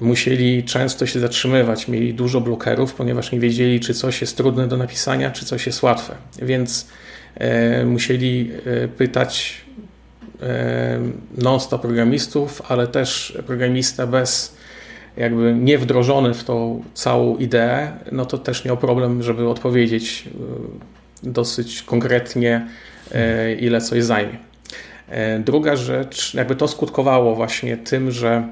[0.01, 4.77] musieli często się zatrzymywać, mieli dużo blokerów, ponieważ nie wiedzieli, czy coś jest trudne do
[4.77, 6.14] napisania, czy coś jest łatwe.
[6.43, 6.88] Więc
[7.35, 8.51] e, musieli
[8.97, 9.61] pytać
[11.38, 14.57] non-stop programistów, ale też programista bez
[15.16, 20.29] jakby niewdrożony w tą całą ideę, no to też miał problem, żeby odpowiedzieć
[21.22, 22.66] dosyć konkretnie,
[23.12, 24.38] e, ile coś zajmie.
[25.09, 28.48] E, druga rzecz, jakby to skutkowało właśnie tym, że,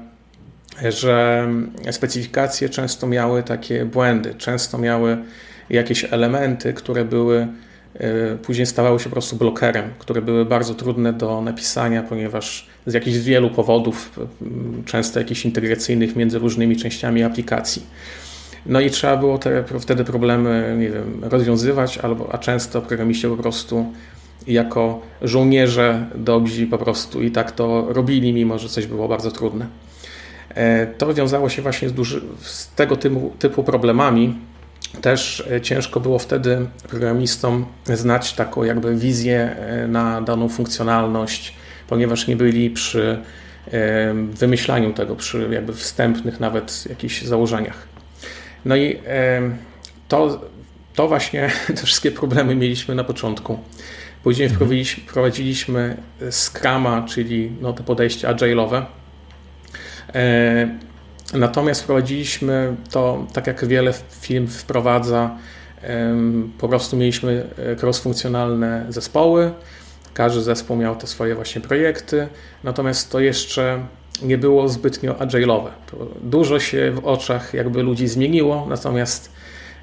[0.89, 1.47] że
[1.91, 5.17] specyfikacje często miały takie błędy, często miały
[5.69, 7.47] jakieś elementy, które były e,
[8.41, 13.17] później stawały się po prostu blokerem, które były bardzo trudne do napisania, ponieważ z jakichś
[13.17, 14.19] wielu powodów,
[14.85, 17.85] często jakichś integracyjnych między różnymi częściami aplikacji.
[18.65, 23.37] No i trzeba było te wtedy problemy, nie wiem, rozwiązywać, albo, a często programiści po
[23.37, 23.85] prostu
[24.47, 29.67] jako żołnierze dobrzy po prostu i tak to robili, mimo że coś było bardzo trudne.
[30.49, 34.35] E, to wiązało się właśnie z, duży, z tego typu, typu problemami.
[35.01, 41.53] Też e, ciężko było wtedy programistom znać taką jakby wizję e, na daną funkcjonalność,
[41.87, 43.21] ponieważ nie byli przy
[44.33, 47.87] wymyślaniu tego, przy jakby wstępnych nawet jakichś założeniach.
[48.65, 48.99] No i
[50.07, 50.41] to
[50.97, 53.59] to właśnie te wszystkie problemy mieliśmy na początku.
[54.23, 54.85] Później mhm.
[54.85, 55.97] wprowadziliśmy
[56.31, 58.85] Scrama, czyli no, to podejście agile'owe.
[61.33, 65.37] Natomiast wprowadziliśmy to, tak jak wiele firm wprowadza,
[66.57, 67.47] po prostu mieliśmy
[67.81, 69.51] cross-funkcjonalne zespoły.
[70.13, 72.27] Każdy zespół miał te swoje właśnie projekty,
[72.63, 73.85] natomiast to jeszcze
[74.21, 75.69] nie było zbytnio agile'owe.
[76.23, 79.31] Dużo się w oczach jakby ludzi zmieniło, natomiast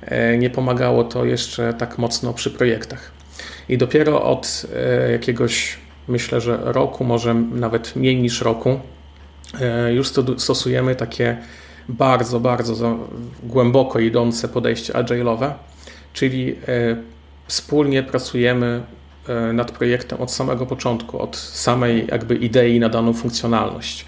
[0.03, 3.11] e, nie pomagało to jeszcze tak mocno przy projektach.
[3.69, 5.79] I dopiero od e, jakiegoś,
[6.09, 8.94] myślę, że roku, może nawet mniej niż roku, e,
[9.95, 11.37] już stosujemy takie
[11.88, 12.99] bardzo, bardzo
[13.43, 15.53] głęboko idące podejście agile'owe,
[16.12, 16.57] czyli
[17.47, 18.83] wspólnie pracujemy
[19.53, 24.07] nad projektem od samego początku, od samej jakby idei na daną funkcjonalność.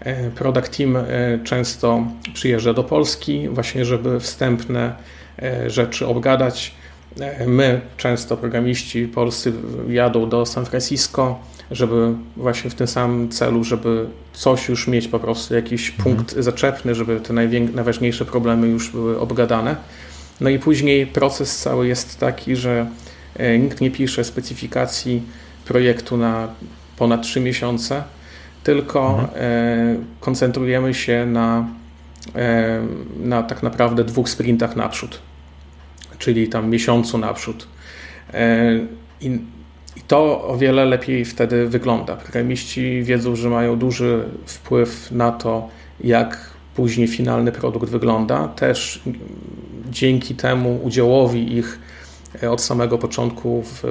[0.00, 1.04] E, product Team e,
[1.44, 2.04] często
[2.34, 4.94] przyjeżdża do Polski, właśnie żeby wstępne
[5.42, 6.74] e, rzeczy obgadać.
[7.46, 9.52] My, często programiści polscy,
[9.88, 11.38] jadą do San Francisco,
[11.70, 16.16] żeby właśnie w tym samym celu, żeby coś już mieć po prostu, jakiś mhm.
[16.16, 17.32] punkt zaczepny, żeby te
[17.74, 19.76] najważniejsze problemy już były obgadane.
[20.40, 22.86] No i później proces cały jest taki, że
[23.58, 25.22] nikt nie pisze specyfikacji
[25.64, 26.48] projektu na
[26.96, 28.04] ponad 3 miesiące,
[28.62, 29.28] tylko mhm.
[29.36, 31.68] E, koncentrujemy się na,
[32.34, 32.86] e,
[33.20, 35.20] na tak naprawdę dwóch sprintach naprzód,
[36.18, 37.66] czyli tam miesiącu naprzód.
[38.34, 38.62] E,
[39.20, 39.38] I,
[39.96, 42.16] i to o wiele lepiej wtedy wygląda.
[42.16, 45.68] Programiści wiedzą, że mają duży wpływ na to,
[46.00, 48.48] jak później finalny produkt wygląda.
[48.48, 49.02] Też
[49.90, 51.78] dzięki temu udziałowi ich
[52.50, 53.82] od samego początku w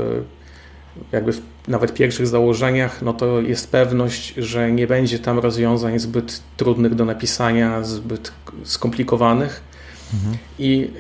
[1.12, 6.42] jakby w nawet pierwszych założeniach, no to jest pewność, że nie będzie tam rozwiązań zbyt
[6.58, 8.32] trudnych do napisania, zbyt
[8.64, 9.64] skomplikowanych.
[10.14, 10.38] Mhm.
[10.60, 10.92] I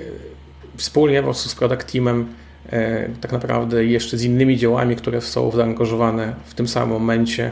[0.76, 2.45] e, wspólnie po prostu z product teamem e,
[3.22, 7.52] tak naprawdę jeszcze z innymi działami, które są zaangażowane w tym samym momencie,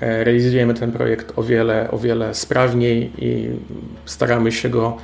[0.00, 3.48] e, realizujemy ten projekt o wiele, o wiele sprawniej i
[4.04, 4.96] staramy się go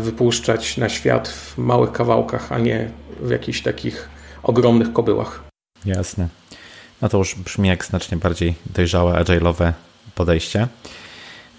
[0.00, 2.88] wypuszczać na świat w małych kawałkach, a nie
[3.20, 4.08] w jakichś takich
[4.42, 5.44] ogromnych kobyłach.
[5.84, 6.28] Jasne.
[7.02, 9.72] No to już brzmi jak znacznie bardziej dojrzałe, agile'owe
[10.14, 10.68] podejście.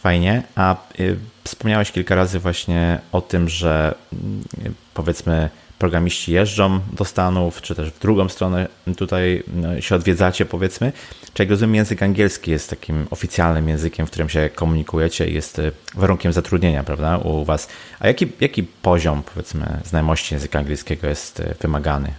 [0.02, 0.44] Fajnie.
[0.56, 7.62] A y, wspomniałeś kilka razy właśnie o tym, że y, powiedzmy programiści jeżdżą do Stanów,
[7.62, 9.44] czy też w drugą stronę tutaj
[9.78, 10.92] y, się odwiedzacie, powiedzmy.
[11.34, 15.62] Czy jak rozumiem, język angielski jest takim oficjalnym językiem, w którym się komunikujecie, jest
[15.96, 17.68] warunkiem zatrudnienia, prawda, u Was.
[18.00, 22.14] A jaki, jaki poziom, powiedzmy, znajomości języka angielskiego jest wymagany?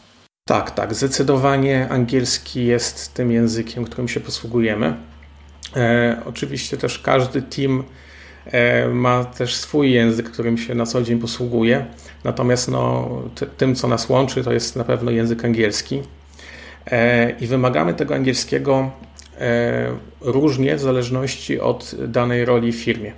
[0.49, 0.95] Tak, tak.
[0.95, 4.97] Zdecydowanie angielski jest tym językiem, którym się posługujemy.
[5.77, 8.06] E, oczywiście też każdy team e,
[8.93, 11.87] ma też swój język, którym się na co dzień posługuje.
[12.25, 13.09] Natomiast no,
[13.57, 16.03] tym, co nas łączy, to jest na pewno język angielski.
[16.91, 18.91] E, I wymagamy tego angielskiego
[19.39, 19.87] e,
[20.21, 23.13] różnie w zależności od danej roli w firmie.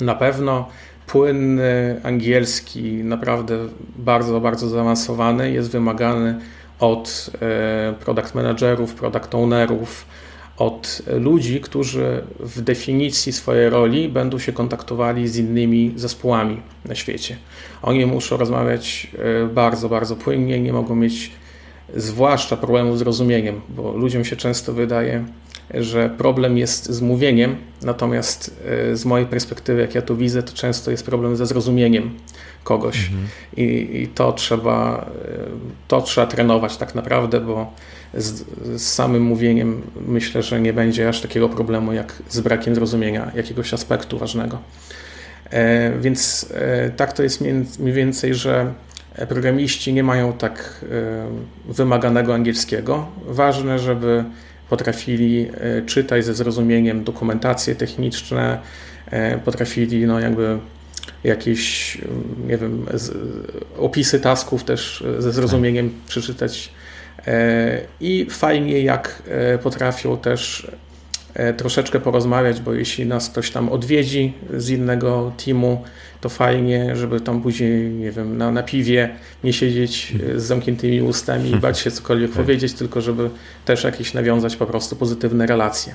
[0.00, 0.68] Na pewno
[1.06, 3.58] płynny angielski, naprawdę
[3.96, 6.38] bardzo, bardzo zaawansowany, jest wymagany
[6.80, 10.06] od e, product managerów, product ownerów,
[10.56, 17.36] od ludzi, którzy w definicji swojej roli będą się kontaktowali z innymi zespołami na świecie.
[17.82, 19.06] Oni muszą rozmawiać
[19.42, 21.30] e, bardzo, bardzo płynnie, nie mogą mieć
[21.96, 25.24] zwłaszcza problemu z rozumieniem, bo ludziom się często wydaje,
[25.74, 30.52] że problem jest z mówieniem, natomiast e, z mojej perspektywy, jak ja to widzę, to
[30.52, 32.10] często jest problem ze zrozumieniem
[32.64, 33.26] kogoś mhm.
[33.56, 33.62] I,
[34.02, 35.38] I, to trzeba e,
[35.88, 37.72] to trzeba trenować tak naprawdę, bo
[38.16, 38.44] z,
[38.80, 43.74] z, samym mówieniem myślę, że nie będzie aż takiego problemu jak z brakiem zrozumienia jakiegoś
[43.74, 44.58] aspektu ważnego.
[45.50, 47.40] E, więc e, tak to jest
[47.78, 48.72] mniej więcej, że
[49.28, 50.84] programiści nie mają tak
[51.68, 53.06] e, wymaganego angielskiego.
[53.26, 54.24] Ważne, żeby
[54.70, 58.58] potrafili e, czytać ze zrozumieniem dokumentacje techniczne,
[59.10, 60.58] e, potrafili no jakby
[61.24, 61.98] jakieś,
[62.46, 62.86] nie wiem,
[63.78, 66.72] opisy tasków też ze zrozumieniem przeczytać.
[68.00, 69.22] I fajnie, jak
[69.62, 70.70] potrafią też
[71.56, 75.84] troszeczkę porozmawiać, bo jeśli nas ktoś tam odwiedzi z innego teamu,
[76.24, 79.08] to fajnie, żeby tam później, nie wiem, na, na piwie
[79.44, 82.42] nie siedzieć e, z zamkniętymi ustami i bać się cokolwiek tak.
[82.42, 83.30] powiedzieć, tylko żeby
[83.64, 85.94] też jakieś nawiązać po prostu pozytywne relacje.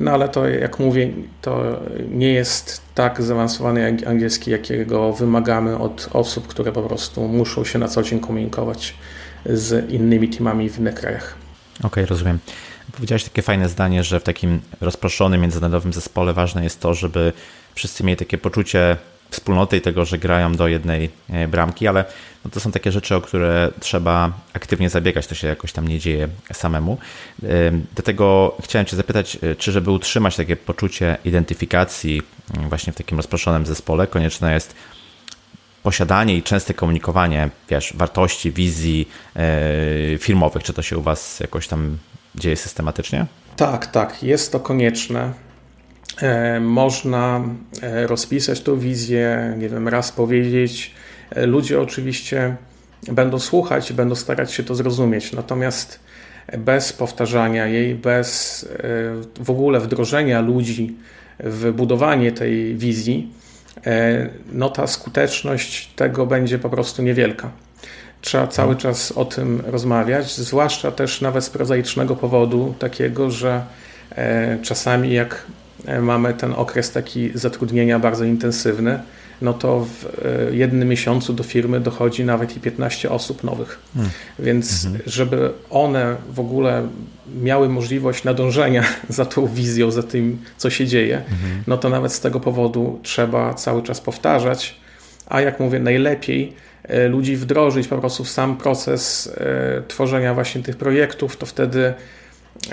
[0.00, 1.10] No ale to, jak mówię,
[1.42, 7.78] to nie jest tak zaawansowany angielski, jakiego wymagamy od osób, które po prostu muszą się
[7.78, 8.94] na co dzień komunikować
[9.48, 11.34] z innymi teamami w innych krajach.
[11.78, 12.38] Okej, okay, rozumiem.
[12.92, 17.32] Powiedziałeś takie fajne zdanie, że w takim rozproszonym międzynarodowym zespole ważne jest to, żeby
[17.74, 18.96] wszyscy mieli takie poczucie
[19.30, 21.10] wspólnoty i tego, że grają do jednej
[21.48, 22.04] bramki, ale
[22.44, 25.98] no to są takie rzeczy, o które trzeba aktywnie zabiegać, to się jakoś tam nie
[25.98, 26.98] dzieje samemu.
[27.94, 32.22] Dlatego chciałem Cię zapytać, czy żeby utrzymać takie poczucie identyfikacji
[32.68, 34.74] właśnie w takim rozproszonym zespole, konieczne jest
[35.88, 39.08] posiadanie i częste komunikowanie, wiesz, wartości, wizji
[40.12, 40.62] yy, firmowych.
[40.62, 41.98] Czy to się u Was jakoś tam
[42.34, 43.26] dzieje systematycznie?
[43.56, 45.32] Tak, tak, jest to konieczne.
[46.22, 47.40] E, można
[47.82, 50.94] e, rozpisać tą wizję, nie wiem, raz powiedzieć.
[51.30, 52.56] E, ludzie oczywiście
[53.12, 56.00] będą słuchać, będą starać się to zrozumieć, natomiast
[56.58, 58.68] bez powtarzania jej, bez
[59.40, 60.96] w ogóle wdrożenia ludzi
[61.40, 63.32] w budowanie tej wizji,
[64.52, 67.50] no ta skuteczność tego będzie po prostu niewielka.
[68.20, 68.82] Trzeba cały mhm.
[68.82, 73.62] czas o tym rozmawiać, zwłaszcza też nawet z prozaicznego powodu, takiego, że
[74.16, 75.46] e, czasami jak
[75.86, 79.00] e, mamy ten okres taki zatrudnienia bardzo intensywny,
[79.42, 80.04] no to w
[80.50, 83.78] e, jednym miesiącu do firmy dochodzi nawet i 15 osób nowych.
[83.94, 84.10] Hmm.
[84.38, 85.04] Więc mhm.
[85.06, 86.88] żeby one w ogóle
[87.42, 91.62] miały możliwość nadążenia za tą wizją, za tym, co się dzieje, mhm.
[91.66, 94.80] no to nawet z tego powodu trzeba cały czas powtarzać,
[95.26, 100.62] a jak mówię, najlepiej e, ludzi wdrożyć po prostu w sam proces e, tworzenia właśnie
[100.62, 101.94] tych projektów, to wtedy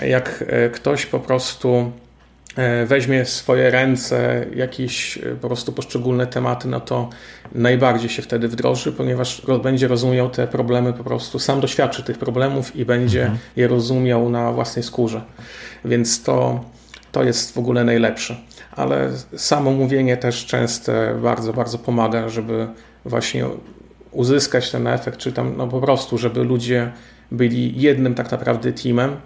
[0.06, 1.92] jak ktoś po prostu
[2.86, 7.10] weźmie w swoje ręce jakieś e, po prostu poszczególne tematy, no to
[7.54, 12.76] najbardziej się wtedy wdroży, ponieważ będzie rozumiał te problemy po prostu, sam doświadczy tych problemów
[12.76, 13.38] i będzie mhm.
[13.56, 15.22] je rozumiał na własnej skórze.
[15.84, 16.64] Więc to,
[17.12, 18.36] to jest w ogóle najlepsze.
[18.72, 20.92] Ale samo mówienie też często
[21.22, 22.68] bardzo, bardzo pomaga, żeby
[23.04, 23.44] właśnie
[24.10, 26.92] uzyskać ten efekt, czy tam no po prostu, żeby ludzie
[27.32, 29.16] byli jednym tak naprawdę teamem,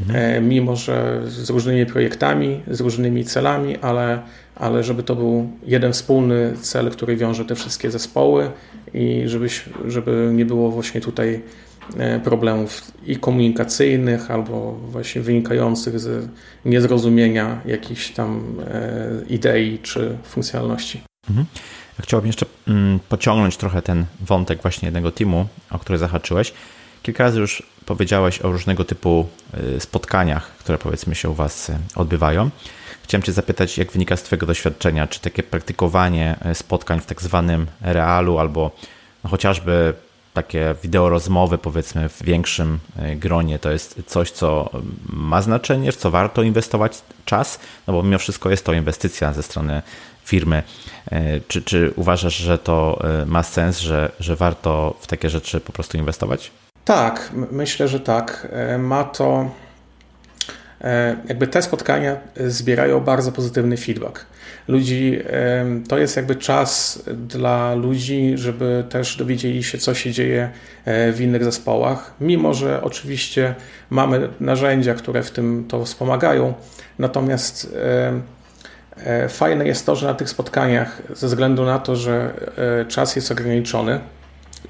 [0.00, 0.48] mhm.
[0.48, 4.22] mimo że z różnymi projektami, z różnymi celami, ale,
[4.54, 8.50] ale żeby to był jeden wspólny cel, który wiąże te wszystkie zespoły
[8.94, 11.42] i żebyś, żeby nie było właśnie tutaj
[11.96, 16.28] e, problemów i komunikacyjnych, albo właśnie wynikających z
[16.64, 21.00] niezrozumienia jakichś tam e, idei czy funkcjonalności.
[21.28, 21.46] Mhm.
[22.02, 26.52] Chciałbym jeszcze mm, pociągnąć trochę ten wątek właśnie jednego teamu, o który zahaczyłeś.
[27.02, 29.28] Kilka razy już powiedziałeś o różnego typu
[29.76, 32.50] y, spotkaniach, które powiedzmy się u Was y, odbywają.
[33.02, 37.22] Chciałem Cię zapytać, jak wynika z Twojego doświadczenia, czy takie praktykowanie y, spotkań w tak
[37.22, 38.70] zwanym realu albo
[39.24, 39.94] no chociażby
[40.34, 42.78] takie wideo rozmowy, powiedzmy, w większym
[43.16, 44.70] gronie, to jest coś, co
[45.06, 49.42] ma znaczenie, w co warto inwestować czas, no bo mimo wszystko jest to inwestycja ze
[49.42, 49.82] strony
[50.24, 50.62] firmy.
[51.48, 55.98] Czy, czy uważasz, że to ma sens, że, że warto w takie rzeczy po prostu
[55.98, 56.50] inwestować?
[56.84, 58.48] Tak, myślę, że tak.
[58.52, 59.50] E, ma to.
[60.80, 62.16] E, jakby te spotkania
[62.46, 64.26] zbierają bardzo pozytywny feedback.
[64.68, 70.50] Ludzi, e, to jest jakby czas dla ludzi, żeby też dowiedzieli się, co się dzieje
[70.86, 73.54] w innych zespołach, mimo że oczywiście
[73.90, 76.54] mamy narzędzia, które w tym to wspomagają.
[76.98, 77.76] Natomiast
[79.28, 82.34] fajne jest to, że na tych spotkaniach, ze względu na to, że
[82.88, 84.00] czas jest ograniczony,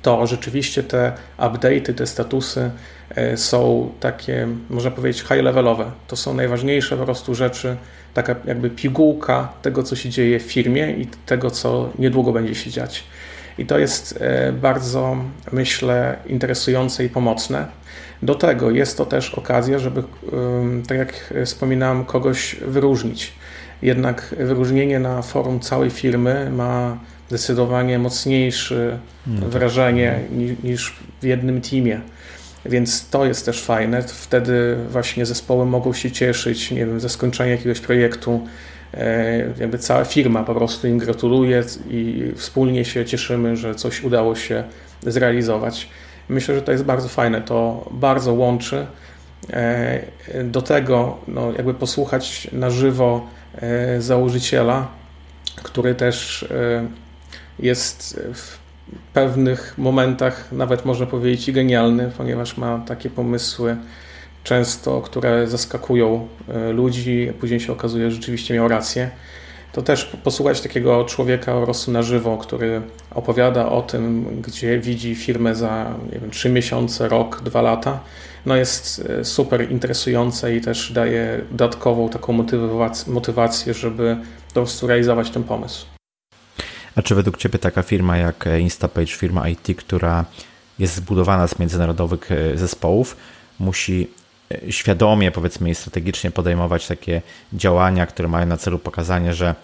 [0.02, 2.70] to rzeczywiście te update'y, te statusy
[3.10, 5.90] e, są takie, można powiedzieć, high-levelowe.
[6.08, 7.76] To są najważniejsze po prostu rzeczy,
[8.14, 12.70] taka jakby pigułka tego, co się dzieje w firmie i tego, co niedługo będzie się
[12.70, 13.04] dziać.
[13.58, 15.16] I to jest e, bardzo,
[15.52, 17.66] myślę, interesujące i pomocne.
[18.22, 20.02] Do tego jest to też okazja, żeby,
[20.88, 23.32] tak jak wspominałem, kogoś wyróżnić.
[23.82, 29.50] Jednak wyróżnienie na forum całej firmy ma zdecydowanie mocniejsze no tak.
[29.50, 32.00] wrażenie niż, niż w jednym teamie.
[32.66, 34.02] Więc to jest też fajne.
[34.02, 38.40] Wtedy właśnie zespoły mogą się cieszyć, nie wiem, ze skończenia jakiegoś projektu.
[38.94, 44.34] E, jakby cała firma po prostu im gratuluje i wspólnie się cieszymy, że coś udało
[44.34, 44.64] się
[45.02, 45.88] zrealizować.
[46.28, 47.42] Myślę, że to jest bardzo fajne.
[47.42, 48.86] To bardzo łączy.
[49.52, 50.00] E,
[50.44, 54.88] do tego no, jakby posłuchać na żywo e, założyciela,
[55.62, 56.48] który też
[57.58, 58.58] jest w
[59.12, 63.76] pewnych momentach nawet można powiedzieć genialny, ponieważ ma takie pomysły
[64.44, 69.10] często, które zaskakują e, ludzi, później się okazuje, że rzeczywiście miał rację.
[69.72, 72.82] To też posłuchać takiego człowieka po prostu na żywo, który
[73.14, 78.00] opowiada o tym, gdzie widzi firmę za nie wiem, 3 miesiące, rok, dwa lata,
[78.46, 82.44] no jest e, super interesujące i też daje dodatkową taką
[83.06, 84.16] motywację, żeby
[84.48, 85.93] po prostu realizować ten pomysł.
[86.96, 90.24] A czy według Ciebie taka firma jak Instapage, firma IT, która
[90.78, 93.16] jest zbudowana z międzynarodowych e, zespołów,
[93.58, 94.10] musi
[94.52, 97.22] e, świadomie, powiedzmy, i strategicznie podejmować takie
[97.52, 99.54] działania, które mają na celu pokazanie, że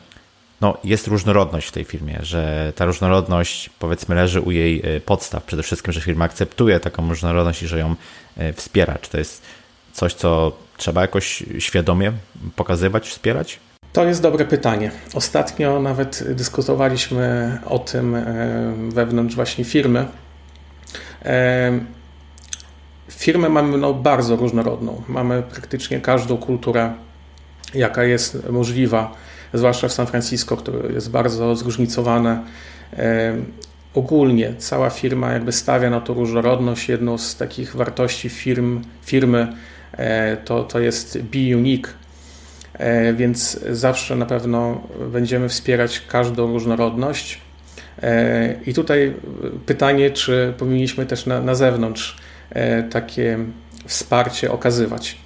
[0.60, 5.44] no, jest różnorodność w tej firmie, że ta różnorodność powiedzmy leży u jej e, podstaw.
[5.44, 7.94] Przede wszystkim, że firma akceptuje taką różnorodność i że ją
[8.36, 8.98] e, wspiera.
[8.98, 9.42] Czy to jest
[9.92, 12.12] coś, co trzeba jakoś świadomie
[12.56, 13.58] pokazywać, wspierać?
[13.92, 14.90] To jest dobre pytanie.
[15.14, 18.24] Ostatnio nawet dyskutowaliśmy o tym e,
[18.88, 20.06] wewnątrz właśnie firmy.
[23.10, 25.02] Firmę mamy no, bardzo różnorodną.
[25.08, 26.92] Mamy praktycznie każdą kulturę,
[27.74, 29.14] jaka jest możliwa
[29.54, 32.44] zwłaszcza w San Francisco, które jest bardzo zróżnicowane.
[33.94, 36.88] Ogólnie cała firma jakby stawia na to różnorodność.
[36.88, 39.52] Jedną z takich wartości firm, firmy
[39.92, 41.99] e, to, to jest be unique, e,
[43.14, 44.80] więc zawsze na pewno
[45.12, 47.40] będziemy wspierać każdą różnorodność.
[48.02, 49.14] E, I tutaj
[49.66, 52.16] pytanie, czy powinniśmy też na, na zewnątrz
[52.90, 53.38] takie
[53.86, 55.16] wsparcie okazywać.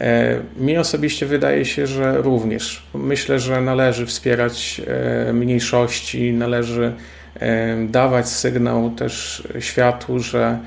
[0.00, 2.82] E, mi osobiście wydaje się, że również.
[2.94, 4.80] Myślę, że należy wspierać
[5.28, 6.92] e, mniejszości, należy
[7.40, 10.58] e, dawać sygnał też światu, że,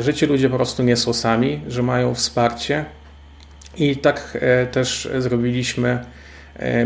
[0.00, 2.84] że ci ludzie po prostu nie są sami, że mają wsparcie.
[3.76, 4.38] I tak
[4.72, 6.04] też zrobiliśmy,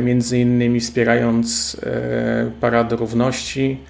[0.01, 1.81] między innymi wspierając
[2.61, 3.81] Paradę Równości.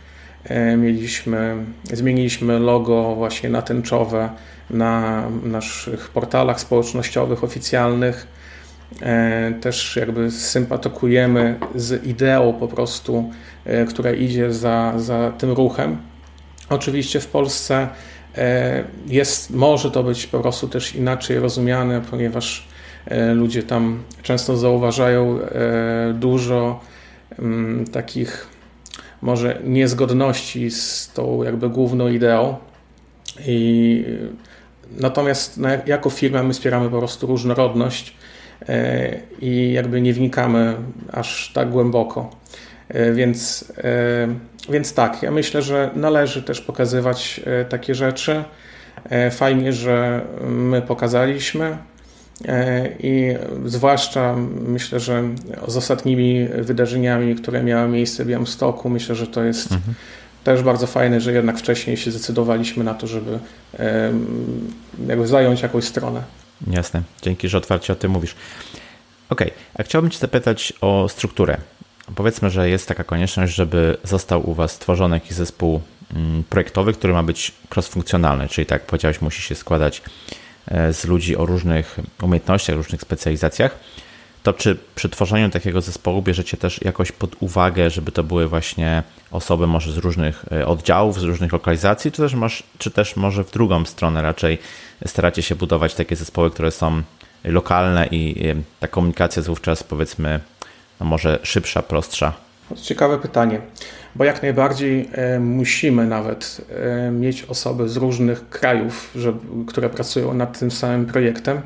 [0.77, 1.57] Mieliśmy,
[1.93, 4.31] zmieniliśmy logo właśnie na tęczowe
[4.71, 8.27] na naszych portalach społecznościowych oficjalnych.
[9.03, 13.31] E, też jakby sympatyzujemy z ideą po prostu,
[13.65, 15.99] e, która idzie za, za tym ruchem.
[16.69, 17.89] Oczywiście w Polsce
[18.37, 22.68] e, jest, może to być po prostu też inaczej rozumiane, ponieważ
[23.35, 25.39] ludzie tam często zauważają
[26.15, 26.81] dużo
[27.39, 28.47] mm, takich
[29.23, 32.57] może niezgodności z tą jakby główną ideą
[33.47, 34.05] i
[34.91, 38.17] Natomiast no, jako firma my wspieramy po prostu różnorodność
[38.69, 40.75] e, i jakby nie wnikamy
[41.13, 42.31] aż tak głęboko.
[42.89, 44.29] E, więc, e,
[44.69, 48.45] więc tak, ja myślę, że należy też pokazywać takie rzeczy.
[49.31, 51.77] Fajnie, że my pokazaliśmy
[53.01, 53.34] i
[53.64, 54.36] zwłaszcza
[54.66, 55.22] myślę, że
[55.68, 59.95] z ostatnimi wydarzeniami, które miały miejsce w Białymstoku, myślę, że to jest mhm
[60.45, 63.39] też bardzo fajne, że jednak wcześniej się zdecydowaliśmy na to, żeby
[65.07, 66.22] jakby zająć jakąś stronę.
[66.70, 68.34] Jasne, dzięki, że otwarcie o tym mówisz.
[69.30, 69.41] Ok,
[69.74, 71.57] a chciałbym Cię zapytać o strukturę.
[72.14, 75.80] Powiedzmy, że jest taka konieczność, żeby został u Was stworzony jakiś zespół
[76.14, 80.38] mm, projektowy, który ma być cross-funkcjonalny, czyli tak jak powiedziałeś, musi się składać e,
[80.93, 83.79] z ludzi o różnych umiejętnościach, różnych specjalizacjach
[84.43, 89.03] to czy przy tworzeniu takiego zespołu bierzecie też jakoś pod uwagę, żeby to były właśnie
[89.31, 93.45] osoby może z różnych e, oddziałów, z różnych lokalizacji, czy też, masz, czy też może
[93.45, 94.59] w drugą stronę raczej
[95.07, 97.03] staracie się budować takie zespoły, które są
[97.45, 100.41] lokalne i ta komunikacja jest wówczas powiedzmy
[101.01, 102.48] no może szybsza, prostsza?
[102.77, 103.61] Ciekawe pytanie,
[104.14, 110.35] bo jak najbardziej e, musimy nawet e, mieć osoby z różnych krajów, żeby, które pracują
[110.35, 111.61] nad tym samym projektem,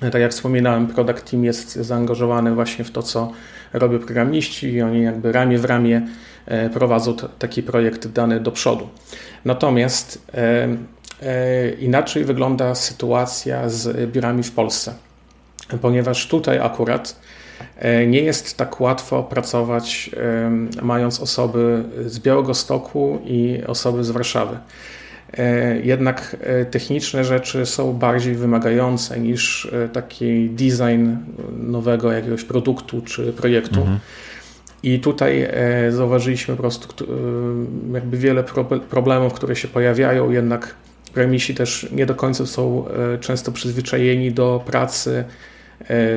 [0.00, 3.32] tak jak wspominałem, Product Team jest zaangażowany właśnie w to, co
[3.72, 6.06] robią programiści i oni jakby ramię w ramię
[6.46, 8.88] e, prowadzą taki projekt dany do przodu.
[9.44, 10.32] Natomiast
[11.80, 14.94] inaczej wygląda sytuacja z biurami w Polsce,
[15.80, 17.16] ponieważ tutaj akurat
[18.06, 20.10] nie jest tak łatwo pracować
[20.82, 24.56] mając osoby z Białego Stoku i osoby z Warszawy.
[25.34, 31.16] E, jednak e, techniczne rzeczy są bardziej wymagające niż e, taki design
[31.58, 33.80] nowego jakiegoś produktu czy projektu.
[33.80, 33.98] Mhm.
[34.82, 35.48] I tutaj
[35.90, 37.06] zauważyliśmy po prostu
[37.94, 38.44] jakby wiele
[38.90, 40.74] problemów, które się pojawiają, jednak
[41.14, 42.84] premisi też nie do końca są
[43.20, 45.24] często przyzwyczajeni do pracy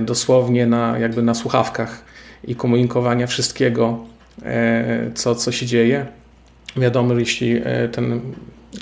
[0.02, 2.06] dosłownie na, jakby na słuchawkach
[2.48, 4.00] i komunikowania wszystkiego,
[5.16, 6.06] co, co się dzieje.
[6.78, 7.62] Wiadomo, jeśli
[7.92, 8.22] ten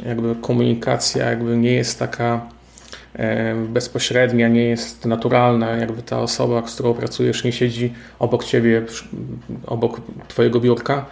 [0.05, 2.41] jakby komunikacja jakby nie jest taka
[3.13, 8.81] e, bezpośrednia, nie jest naturalna, jakby ta osoba, z którą pracujesz, nie siedzi obok ciebie,
[9.67, 11.05] obok twojego biurka,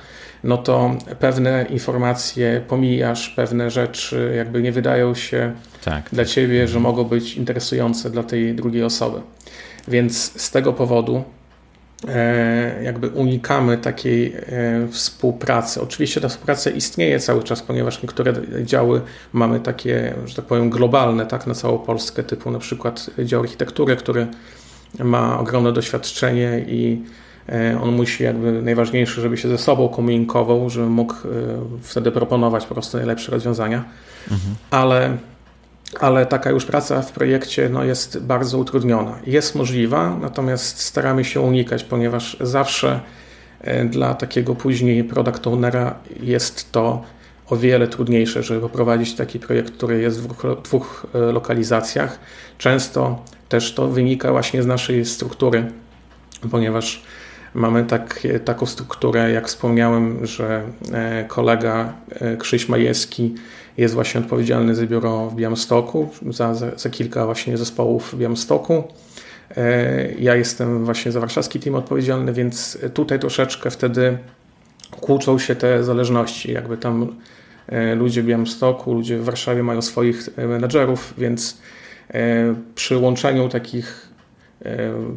[0.43, 5.53] no to pewne informacje pomijasz, pewne rzeczy jakby nie wydają się
[5.85, 6.33] tak, dla tak.
[6.33, 9.21] ciebie, że mogą być interesujące dla tej drugiej osoby.
[9.87, 11.23] Więc z tego powodu
[12.07, 15.81] E, jakby unikamy takiej e, współpracy.
[15.81, 18.33] Oczywiście ta współpraca istnieje cały czas, ponieważ niektóre
[18.63, 19.01] działy
[19.33, 23.95] mamy takie, że tak powiem, globalne, tak, na całą Polskę, typu na przykład dział architektury,
[23.95, 24.27] który
[24.99, 27.01] ma ogromne doświadczenie i
[27.49, 31.15] e, on musi jakby najważniejsze, żeby się ze sobą komunikował, żeby mógł
[31.81, 33.83] wtedy proponować po prostu najlepsze rozwiązania.
[34.31, 34.55] Mhm.
[34.71, 35.17] Ale
[36.03, 39.19] ale taka już praca w projekcie no, jest bardzo utrudniona.
[39.27, 42.99] Jest możliwa, natomiast staramy się unikać, ponieważ zawsze
[43.85, 47.03] dla takiego później product ownera jest to
[47.49, 52.19] o wiele trudniejsze, żeby poprowadzić taki projekt, który jest w dwóch, dwóch lokalizacjach.
[52.57, 55.71] Często też to wynika właśnie z naszej struktury,
[56.51, 57.03] ponieważ
[57.53, 60.61] mamy tak, taką strukturę, jak wspomniałem, że
[61.27, 61.93] kolega
[62.39, 63.35] Krzyś Majewski
[63.77, 68.83] jest właśnie odpowiedzialny za biuro w Białymstoku, za, za, za kilka właśnie zespołów w Białymstoku.
[69.57, 74.17] E, ja jestem właśnie za warszawski team odpowiedzialny, więc tutaj troszeczkę wtedy
[75.01, 76.51] kłócą się te zależności.
[76.51, 77.15] Jakby tam
[77.67, 81.57] e, ludzie w Białymstoku, ludzie w Warszawie mają swoich e, menedżerów, więc
[82.75, 84.04] przy łączeniu takich,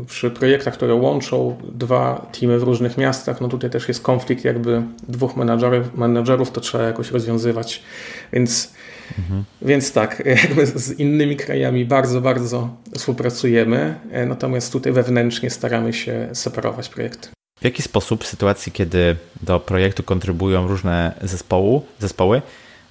[0.07, 4.82] przy projektach, które łączą dwa teamy w różnych miastach, no tutaj też jest konflikt jakby
[5.09, 7.82] dwóch menedżerów, menedżerów to trzeba jakoś rozwiązywać.
[8.32, 8.72] Więc
[9.18, 9.44] Mhm.
[9.62, 16.28] Więc tak, jakby z innymi krajami bardzo, bardzo współpracujemy, e, natomiast tutaj wewnętrznie staramy się
[16.32, 17.28] separować projekty.
[17.61, 22.42] W jaki sposób w sytuacji, kiedy do projektu kontrybują różne zespołu, zespoły,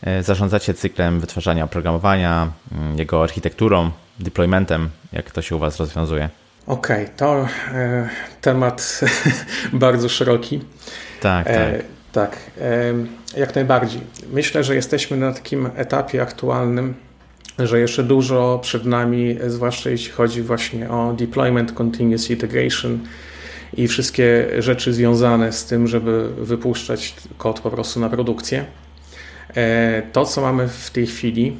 [0.01, 6.30] e, zarządzacie cyklem wytwarzania oprogramowania, mm, jego architekturą, deploymentem, jak to się u Was rozwiązuje?
[6.68, 8.09] Okej, okay, to e,
[8.41, 9.01] temat
[9.74, 10.61] bardzo szeroki.
[11.22, 11.86] Tak, e, tak.
[12.11, 12.38] Tak,
[13.38, 14.01] jak najbardziej.
[14.34, 16.93] Myślę, że jesteśmy na takim etapie aktualnym,
[17.59, 22.99] że jeszcze dużo przed nami, zwłaszcza jeśli chodzi właśnie o deployment, continuous integration
[23.74, 28.65] i wszystkie rzeczy związane z tym, żeby wypuszczać kod po prostu na produkcję.
[29.55, 31.57] E, to, co mamy w tej chwili,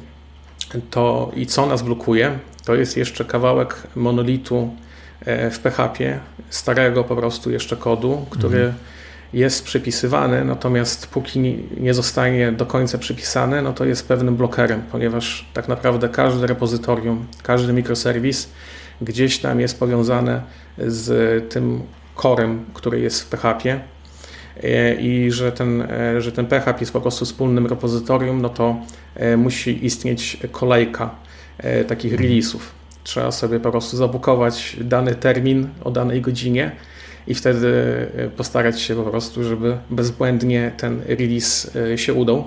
[0.90, 4.87] to i co nas blokuje, to jest jeszcze kawałek monolitu e,
[5.50, 6.18] w PHP,
[6.50, 8.74] starego po prostu jeszcze kodu, który mhm.
[9.32, 11.40] jest przypisywany, natomiast póki
[11.80, 17.26] nie zostanie do końca przypisany, no to jest pewnym blokerem, ponieważ tak naprawdę każde repozytorium,
[17.42, 18.48] każdy mikroserwis
[19.00, 20.42] gdzieś tam jest powiązane
[20.78, 21.82] z tym
[22.14, 23.80] korem, który jest w PHP
[24.62, 28.76] e, i że ten, e, że ten PHP jest po prostu wspólnym repozytorium, no to
[29.14, 31.10] e, musi istnieć kolejka
[31.88, 32.77] takich release'ów.
[33.08, 36.72] Trzeba sobie po prostu zabukować dany termin o danej godzinie
[37.26, 37.68] i wtedy
[38.16, 42.44] e, postarać się po prostu, żeby bezbłędnie ten release e, się udał.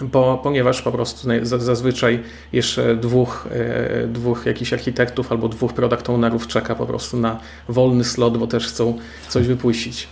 [0.00, 2.22] Bo, ponieważ po prostu zazwyczaj
[2.52, 8.04] jeszcze dwóch, e, dwóch jakichś architektów albo dwóch product ownerów czeka po prostu na wolny
[8.04, 10.08] slot, bo też chcą coś wypuścić.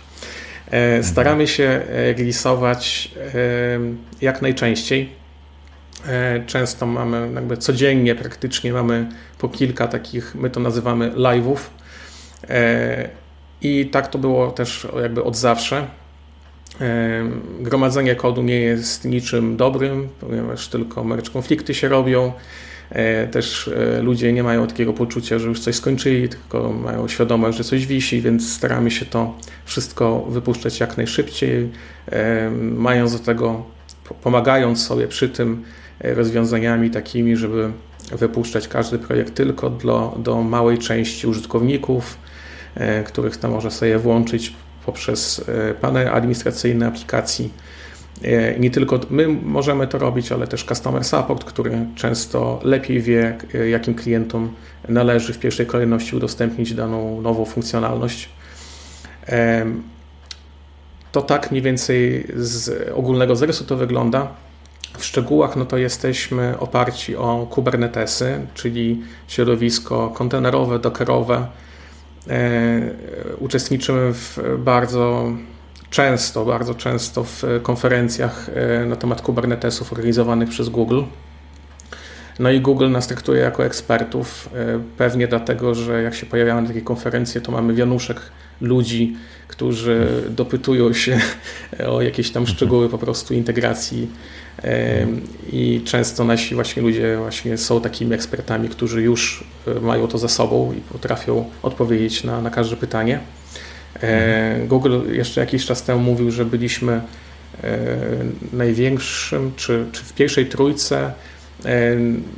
[1.01, 3.11] Staramy się releasować
[4.21, 5.22] jak najczęściej.
[6.45, 11.57] Często mamy, jakby codziennie praktycznie mamy po kilka takich, my to nazywamy live'ów
[13.61, 15.87] i tak to było też jakby od zawsze.
[17.59, 22.33] Gromadzenie kodu nie jest niczym dobrym, ponieważ tylko merge konflikty się robią.
[22.89, 27.57] E, też e, ludzie nie mają takiego poczucia, że już coś skończyli, tylko mają świadomość,
[27.57, 31.69] że coś wisi, więc staramy się to wszystko wypuszczać jak najszybciej,
[32.59, 33.65] mając do tego,
[34.23, 37.71] pomagając sobie przy tym e, rozwiązaniami takimi, żeby
[38.11, 42.17] wypuszczać każdy projekt tylko do, do małej części użytkowników,
[42.75, 44.53] E, których tam może sobie włączyć
[44.85, 47.53] poprzez e, panel administracyjny aplikacji.
[48.23, 53.37] E, nie tylko my możemy to robić, ale też customer support, który często lepiej wie,
[53.69, 54.53] jakim klientom
[54.89, 58.29] należy w pierwszej kolejności udostępnić daną nową funkcjonalność.
[61.11, 64.27] To tak mniej więcej z ogólnego zarysu to wygląda.
[64.97, 71.47] W szczegółach no to jesteśmy oparci o Kubernetesy, czyli środowisko kontenerowe, dockerowe,
[72.29, 72.81] E,
[73.39, 75.31] uczestniczymy w bardzo
[75.89, 81.01] często, bardzo często w konferencjach e, na temat Kubernetesów organizowanych przez Google.
[82.39, 86.67] No i Google nas traktuje jako ekspertów, e, pewnie dlatego, że jak się pojawiamy na
[86.67, 88.21] takie konferencje, to mamy wianuszek
[88.61, 89.17] ludzi,
[89.47, 91.19] którzy dopytują się
[91.93, 94.09] o jakieś tam szczegóły po prostu integracji
[95.51, 100.27] i często nasi właśnie ludzie właśnie są takimi ekspertami, którzy już e, mają to za
[100.27, 103.19] sobą i potrafią odpowiedzieć na, na każde pytanie.
[104.01, 107.01] E, Google jeszcze jakiś czas temu mówił, że byliśmy e,
[108.53, 111.11] największym, czy, czy w pierwszej trójce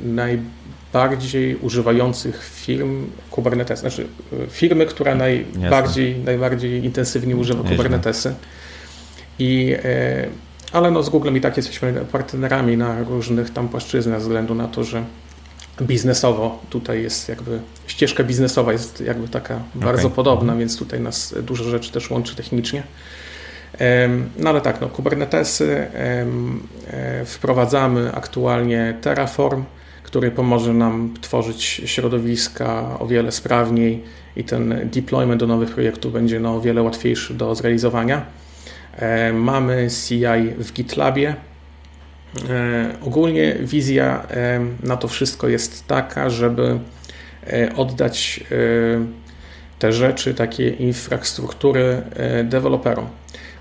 [0.00, 4.06] najbardziej używających firm Kubernetes, znaczy
[4.50, 8.34] firmy, która najbardziej, najbardziej intensywnie używa Kubernetesy.
[9.38, 9.76] I
[10.76, 14.68] ale no z Googlem i tak jesteśmy partnerami na różnych tam płaszczyznach, ze względu na
[14.68, 15.04] to, że
[15.82, 19.82] biznesowo tutaj jest jakby, ścieżka biznesowa jest jakby taka okay.
[19.84, 20.58] bardzo podobna, mhm.
[20.58, 22.82] więc tutaj nas dużo rzeczy też łączy technicznie.
[24.38, 29.64] No ale tak, no, Kubernetesy e, wprowadzamy aktualnie Terraform,
[30.02, 34.02] który pomoże nam tworzyć środowiska o wiele sprawniej
[34.36, 38.45] i ten deployment do nowych projektów będzie no, o wiele łatwiejszy do zrealizowania.
[38.98, 40.24] E, mamy CI
[40.58, 41.34] w GitLabie.
[42.48, 46.78] E, ogólnie wizja e, na to wszystko jest taka, żeby
[47.76, 48.40] oddać
[49.78, 52.02] te rzeczy, takie infrastruktury
[52.44, 53.06] deweloperom,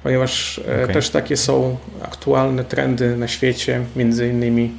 [0.03, 0.93] ponieważ okay.
[0.93, 4.71] też takie są aktualne trendy na świecie, między innymi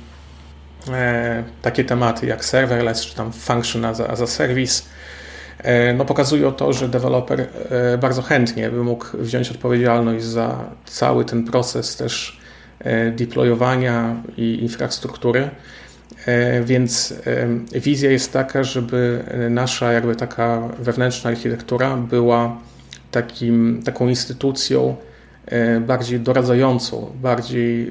[1.62, 4.82] takie tematy jak serverless czy tam function as a, as a service
[5.96, 7.40] no pokazują to, że deweloper
[7.70, 12.40] e, bardzo chętnie by mógł wziąć odpowiedzialność za cały ten proces też
[12.78, 15.50] e, deployowania i infrastruktury.
[16.64, 17.14] Więc
[17.74, 22.56] wizja jest taka, żeby nasza jakby taka wewnętrzna architektura była
[23.10, 24.96] takim, taką instytucją
[25.80, 27.90] bardziej doradzającą, bardziej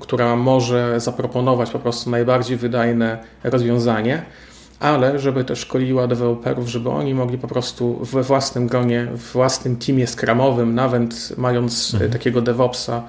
[0.00, 4.22] która może zaproponować po prostu najbardziej wydajne rozwiązanie
[4.84, 9.76] ale żeby też szkoliła deweloperów, żeby oni mogli po prostu we własnym gronie, w własnym
[9.76, 12.12] teamie skramowym, nawet mając mhm.
[12.12, 13.02] takiego DevOpsa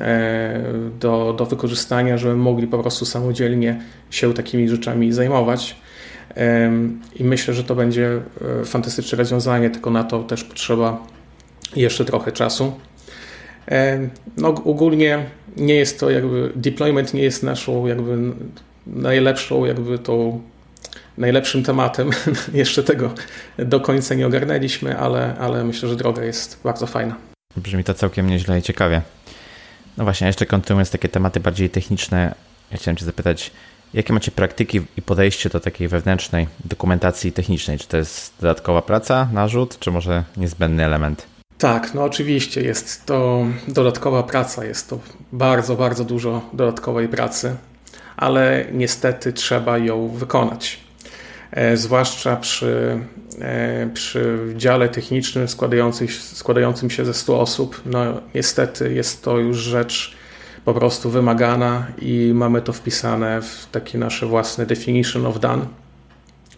[0.00, 0.62] e,
[1.00, 5.76] do, do wykorzystania, żeby mogli po prostu samodzielnie się takimi rzeczami zajmować.
[7.16, 8.20] I myślę, że to będzie
[8.60, 11.06] e, fantastyczne rozwiązanie, tylko na to też potrzeba
[11.76, 12.72] jeszcze trochę czasu.
[14.36, 18.18] No, ogólnie nie jest to jakby, deployment nie jest naszą jakby
[18.86, 20.40] najlepszą jakby tą
[21.18, 22.10] najlepszym tematem.
[22.54, 23.14] Jeszcze tego
[23.58, 27.14] do końca nie ogarnęliśmy, ale, ale myślę, że droga jest bardzo fajna.
[27.56, 29.02] Brzmi to całkiem nieźle i ciekawie.
[29.96, 32.34] No właśnie, jeszcze kontynuując takie tematy bardziej techniczne,
[32.70, 33.50] ja chciałem Cię zapytać,
[33.94, 37.78] jakie macie praktyki i podejście do takiej wewnętrznej dokumentacji technicznej?
[37.78, 41.26] Czy to jest dodatkowa praca, narzut, czy może niezbędny element?
[41.58, 44.98] Tak, no oczywiście jest to dodatkowa praca, jest to
[45.32, 47.56] bardzo, bardzo dużo dodatkowej pracy,
[48.16, 50.80] ale niestety trzeba ją wykonać.
[51.52, 52.98] E, zwłaszcza przy,
[53.40, 57.82] e, przy dziale technicznym składającym, składającym się ze 100 osób.
[57.86, 60.16] No, niestety jest to już rzecz
[60.64, 65.66] po prostu wymagana i mamy to wpisane w takie nasze własne definition of done.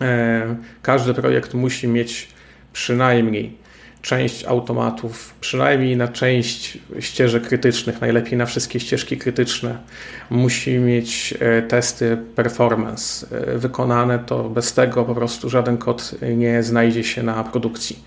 [0.01, 2.29] E, każdy projekt musi mieć
[2.73, 3.64] przynajmniej
[4.05, 9.79] część automatów, przynajmniej na część ścieżek krytycznych, najlepiej na wszystkie ścieżki krytyczne,
[10.31, 16.63] musi mieć e, testy performance e, wykonane, to bez tego po prostu żaden kod nie
[16.63, 17.99] znajdzie się na produkcji.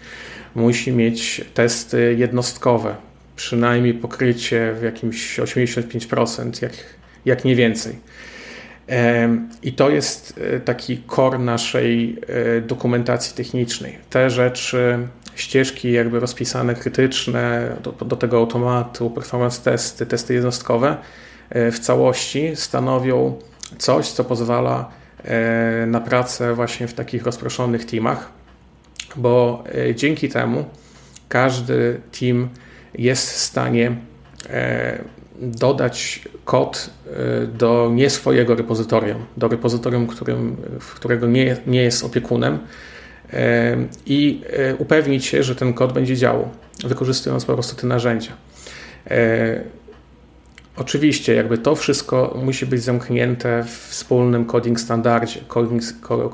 [0.55, 2.95] Musi mieć testy jednostkowe,
[3.35, 6.73] przynajmniej pokrycie w jakimś 85%, jak,
[7.25, 7.95] jak nie więcej.
[9.63, 12.21] I to jest e, taki core naszej
[12.67, 13.97] dokumentacji technicznej.
[14.09, 15.07] Te rzeczy
[15.37, 20.97] ścieżki jakby rozpisane krytyczne do, do tego automatu, performance testy, testy jednostkowe
[21.49, 23.39] e, w całości stanowią
[23.77, 24.89] coś, co pozwala
[25.23, 28.29] e, na pracę właśnie w takich rozproszonych teamach,
[29.15, 30.65] bo e, dzięki temu
[31.29, 32.49] każdy team
[32.95, 33.95] jest w stanie
[35.41, 36.89] dodać kod
[37.53, 40.57] do nie swojego repozytorium, do repozytorium, którym,
[40.95, 42.59] którego nie, nie jest opiekunem,
[44.05, 46.49] i e, upewnić się, że ten kod będzie działał,
[46.83, 48.31] wykorzystując po prostu te narzędzia.
[50.77, 55.81] Oczywiście, jakby to wszystko musi być zamknięte w wspólnym coding standardzie, coding,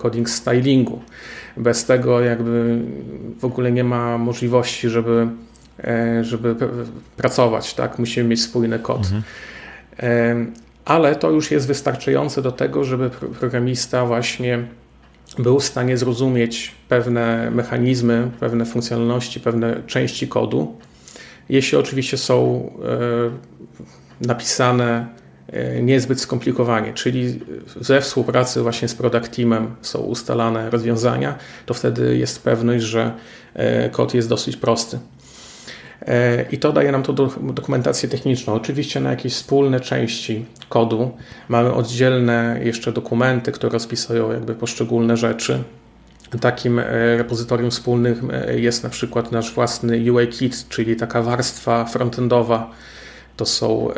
[0.02, 1.02] coding stylingu.
[1.58, 2.82] Bez tego jakby
[3.40, 5.28] w ogóle nie ma możliwości, żeby,
[6.22, 6.56] żeby
[7.18, 8.00] pracować, tak?
[8.00, 8.98] Musimy mieć spójny kod.
[8.98, 9.24] Mhm.
[10.86, 13.10] Ale to już jest wystarczające do tego, żeby
[13.40, 14.64] programista właśnie
[15.40, 20.78] był w stanie zrozumieć pewne mechanizmy, pewne funkcjonalności, pewne części kodu,
[21.50, 22.70] jeśli oczywiście są
[24.22, 25.08] e, napisane
[25.48, 27.40] e, niezbyt skomplikowanie, czyli
[27.82, 33.12] ze współpracy właśnie z product teamem są ustalane rozwiązania, to wtedy jest pewność, że
[33.54, 35.00] e, kod jest dosyć prosty.
[36.08, 38.54] E, I to daje nam to dokumentację techniczną.
[38.54, 41.12] Oczywiście na jakieś wspólne części kodu
[41.50, 45.64] mamy oddzielne jeszcze dokumenty, które rozpisują jakby poszczególne rzeczy.
[46.42, 51.86] Takim e, repozytorium wspólnym e, jest na przykład nasz własny UI kit, czyli taka warstwa
[51.86, 52.72] frontendowa.
[53.38, 53.90] To są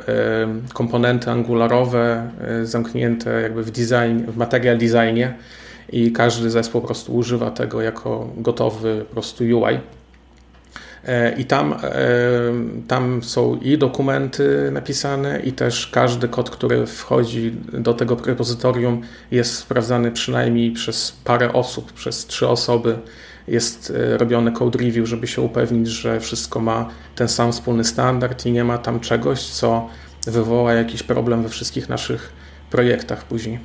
[0.73, 2.29] komponenty angularowe
[2.63, 5.33] zamknięte jakby w design, w material designie
[5.91, 9.79] i każdy zespół po prostu używa tego jako gotowy po prostu UI.
[11.05, 11.79] E, I tam, e,
[12.87, 19.01] tam są i dokumenty napisane, i też każdy kod, który wchodzi do tego repozytorium,
[19.31, 22.97] jest sprawdzany przynajmniej przez parę osób, przez trzy osoby.
[23.47, 28.45] Jest e, robiony code review, żeby się upewnić, że wszystko ma ten sam wspólny standard
[28.45, 29.89] i nie ma tam czegoś, co
[30.27, 32.33] wywoła jakiś problem we wszystkich naszych
[32.71, 33.59] projektach później.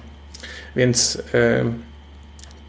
[0.77, 1.23] Więc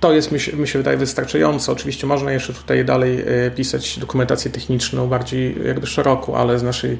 [0.01, 1.71] to jest, mi się, mi się wydaje, wystarczająco.
[1.71, 3.25] Oczywiście można jeszcze tutaj dalej
[3.55, 6.97] pisać dokumentację techniczną bardziej jakby szeroko, ale z, naszej,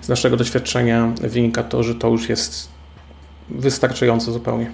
[0.00, 2.68] z naszego doświadczenia wynika to, że to już jest
[3.48, 4.70] wystarczająco zupełnie.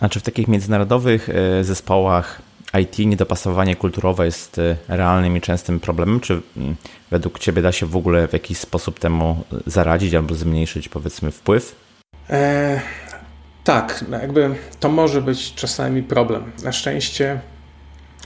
[0.00, 1.28] A czy w takich międzynarodowych
[1.62, 2.42] zespołach
[2.78, 6.20] IT niedopasowanie kulturowe jest y, realnym i częstym problemem?
[6.20, 6.76] Czy mm,
[7.10, 11.76] według Ciebie da się w ogóle w jakiś sposób temu zaradzić albo zmniejszyć, powiedzmy, wpływ?
[13.64, 16.52] Tak, no jakby to może być czasami problem.
[16.64, 17.40] Na szczęście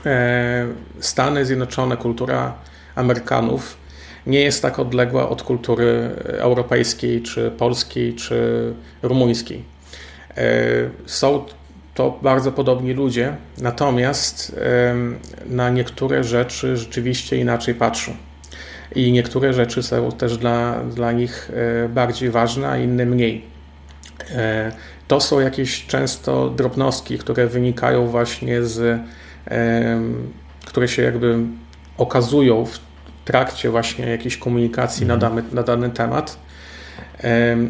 [0.05, 0.67] e,
[0.99, 2.53] Stany Zjednoczone, kultura
[2.95, 3.77] Amerykanów
[4.27, 9.63] nie jest tak odległa od kultury europejskiej, czy polskiej, czy rumuńskiej.
[10.37, 10.43] E,
[11.05, 11.45] są
[11.93, 14.59] to bardzo podobni ludzie, natomiast
[15.45, 18.15] na niektóre rzeczy rzeczywiście inaczej patrzą.
[18.95, 21.51] I niektóre rzeczy są też dla, dla nich
[21.85, 23.55] e, bardziej ważne, a inne mniej.
[25.07, 29.01] To są jakieś często drobnostki, które wynikają właśnie z,
[30.65, 31.37] które się jakby
[31.97, 32.79] okazują w
[33.25, 35.35] trakcie właśnie jakiejś komunikacji na mhm.
[35.35, 36.37] dany, na dany temat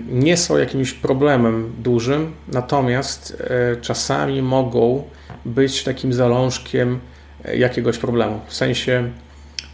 [0.09, 5.03] nie są jakimś problemem dużym, natomiast e, czasami mogą
[5.45, 6.99] być takim zalążkiem
[7.45, 8.39] e, jakiegoś problemu.
[8.47, 9.11] W sensie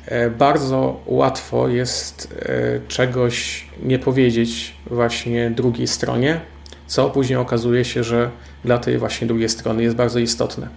[0.06, 2.42] e, bardzo łatwo jest
[2.88, 6.40] czegoś nie powiedzieć właśnie drugiej stronie,
[6.92, 8.30] co później okazuje się, że
[8.66, 10.68] dla tej właśnie drugiej strony jest bardzo istotne.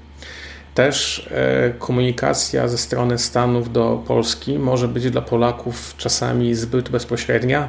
[0.75, 1.29] Też
[1.79, 7.69] komunikacja ze strony Stanów do Polski może być dla Polaków czasami zbyt bezpośrednia,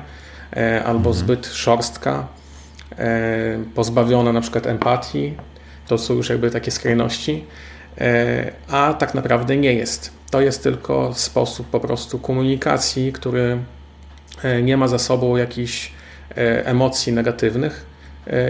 [0.55, 1.15] E, albo mhm.
[1.15, 2.27] zbyt szorstka,
[2.97, 5.35] e, pozbawiona na przykład empatii.
[5.87, 7.45] To są już jakby takie skrajności,
[7.97, 10.11] e, a tak naprawdę nie jest.
[10.31, 13.57] To jest tylko sposób po prostu komunikacji, który
[14.63, 15.91] nie ma za sobą jakichś
[16.65, 17.85] emocji negatywnych.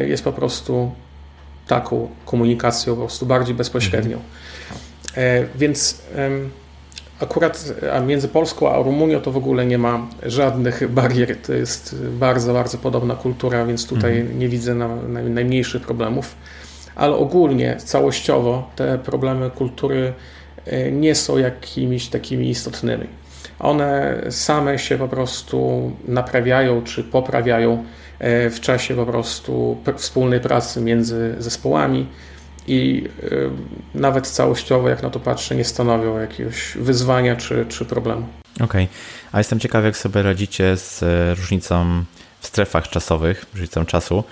[0.08, 0.92] Jest po prostu
[1.68, 4.18] taką komunikacją po prostu bardziej bezpośrednią.
[5.16, 5.48] Mhm.
[5.56, 6.02] Więc
[7.20, 7.74] Akurat
[8.08, 11.38] między Polską a Rumunią to w ogóle nie ma żadnych barier.
[11.42, 14.40] To jest bardzo, bardzo podobna kultura, więc tutaj mhm.
[14.40, 16.36] nie widzę na, na najmniejszych problemów.
[16.96, 20.14] Ale ogólnie, całościowo te problemy kultury
[20.66, 23.08] e, nie są jakimiś takimi istotnymi.
[23.60, 27.84] One same się po prostu naprawiają czy poprawiają e,
[28.20, 32.08] w czasie po prostu wspólnej pracy między zespołami
[32.68, 33.50] i y,
[33.96, 38.28] nawet całościowo, jak na to patrzę, nie stanowią jakiegoś wyzwania czy, czy problemu.
[38.56, 38.88] Okej, okay.
[39.32, 42.04] a jestem ciekaw, jak sobie radzicie z e, różnicą
[42.40, 44.24] w strefach czasowych, różnicą czasu,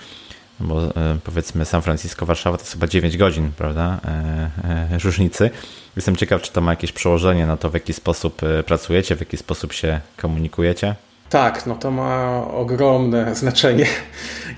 [0.60, 4.00] bo e, powiedzmy San Francisco, Warszawa to chyba 9 godzin, prawda,
[4.64, 5.50] e, różnicy.
[5.96, 9.36] Jestem ciekaw, czy to ma jakieś przełożenie na to, w jaki sposób pracujecie, w jaki
[9.36, 10.94] sposób się komunikujecie.
[11.34, 13.86] Tak, no to ma ogromne znaczenie.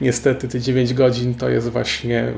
[0.01, 2.33] Niestety te 9 godzin to jest właśnie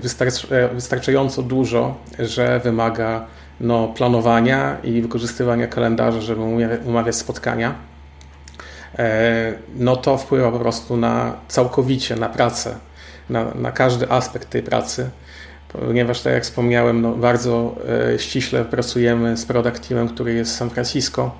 [0.50, 3.26] e, wystarczająco dużo, że wymaga
[3.60, 6.40] no, planowania i wykorzystywania kalendarza, żeby
[6.84, 7.74] umawiać spotkania.
[8.98, 12.74] E, no to wpływa po prostu na całkowicie na pracę,
[13.30, 15.10] na, na każdy aspekt tej pracy
[15.68, 17.74] ponieważ tak jak wspomniałem, no bardzo
[18.14, 21.30] e, ściśle pracujemy z product teamem, który jest w San Francisco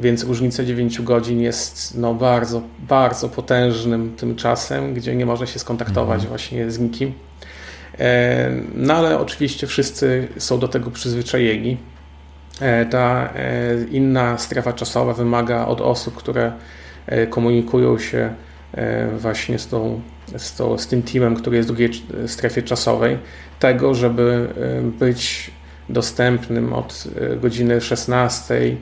[0.00, 5.58] więc różnica 9 godzin jest no, bardzo, bardzo potężnym tym czasem, gdzie nie można się
[5.58, 6.28] skontaktować mhm.
[6.28, 7.12] właśnie z nikim.
[7.98, 11.76] E, no ale oczywiście wszyscy są do tego przyzwyczajeni.
[12.60, 16.52] E, ta e, inna strefa czasowa wymaga od osób, które
[17.30, 18.34] komunikują się
[19.18, 20.00] właśnie z, tą,
[20.36, 23.18] z, tą, z tym teamem, który jest w drugiej strefie czasowej,
[23.60, 24.48] tego, żeby
[24.98, 25.50] być
[25.88, 27.04] dostępnym od
[27.40, 28.76] godziny 16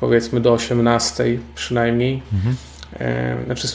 [0.00, 1.24] powiedzmy do 18
[1.54, 2.22] przynajmniej.
[2.32, 2.56] Mhm.
[3.46, 3.68] Znaczy,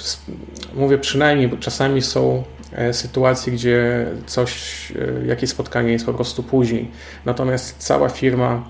[0.76, 6.44] mówię przynajmniej, bo czasami są e, sytuacje, gdzie coś, e, jakieś spotkanie jest po prostu
[6.44, 6.92] później.
[7.26, 8.70] Natomiast cała firma,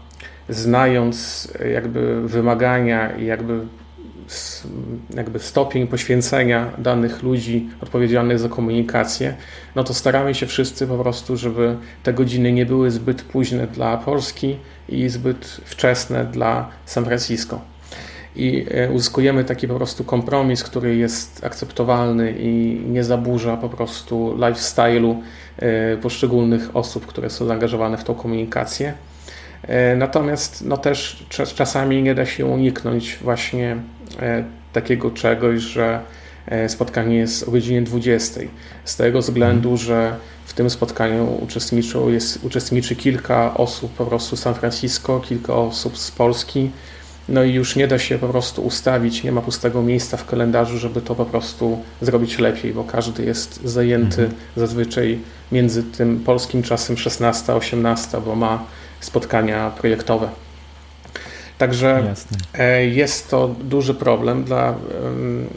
[0.50, 3.60] znając e, jakby wymagania i jakby
[5.16, 9.36] jakby stopień poświęcenia danych ludzi odpowiedzialnych za komunikację,
[9.76, 13.98] no to staramy się wszyscy po prostu, żeby te godziny nie były zbyt późne dla
[13.98, 14.58] Polski
[14.90, 17.62] i zbyt wczesne dla San Francisco.
[18.36, 24.36] I e, uzyskujemy taki po prostu kompromis, który jest akceptowalny i nie zaburza po prostu
[24.38, 25.16] lifestyle'u
[25.58, 28.94] e, poszczególnych osób, które są zaangażowane w tą komunikację.
[29.64, 31.26] E, natomiast no też
[31.56, 33.78] czasami nie da się uniknąć właśnie
[34.74, 36.00] takiego czegoś, że
[36.68, 38.42] spotkanie jest o godzinie 20.
[38.84, 39.78] Z tego względu, mhm.
[39.78, 40.16] że
[40.58, 46.12] tym spotkaniu uczestniczą, jest, uczestniczy kilka osób po prostu z San Francisco, kilka osób z
[46.12, 46.72] Polski
[47.30, 50.78] no i już nie da się po prostu ustawić, nie ma pustego miejsca w kalendarzu,
[50.78, 54.41] żeby to po prostu zrobić lepiej, bo każdy jest zajęty mhm.
[54.55, 55.20] zazwyczaj
[55.51, 58.64] między tym polskim czasem 16-18, bo ma
[58.99, 60.30] spotkania projektowe.
[61.58, 62.38] Także Jasne.
[62.53, 64.43] E, jest to duży problem.
[64.43, 64.76] Dla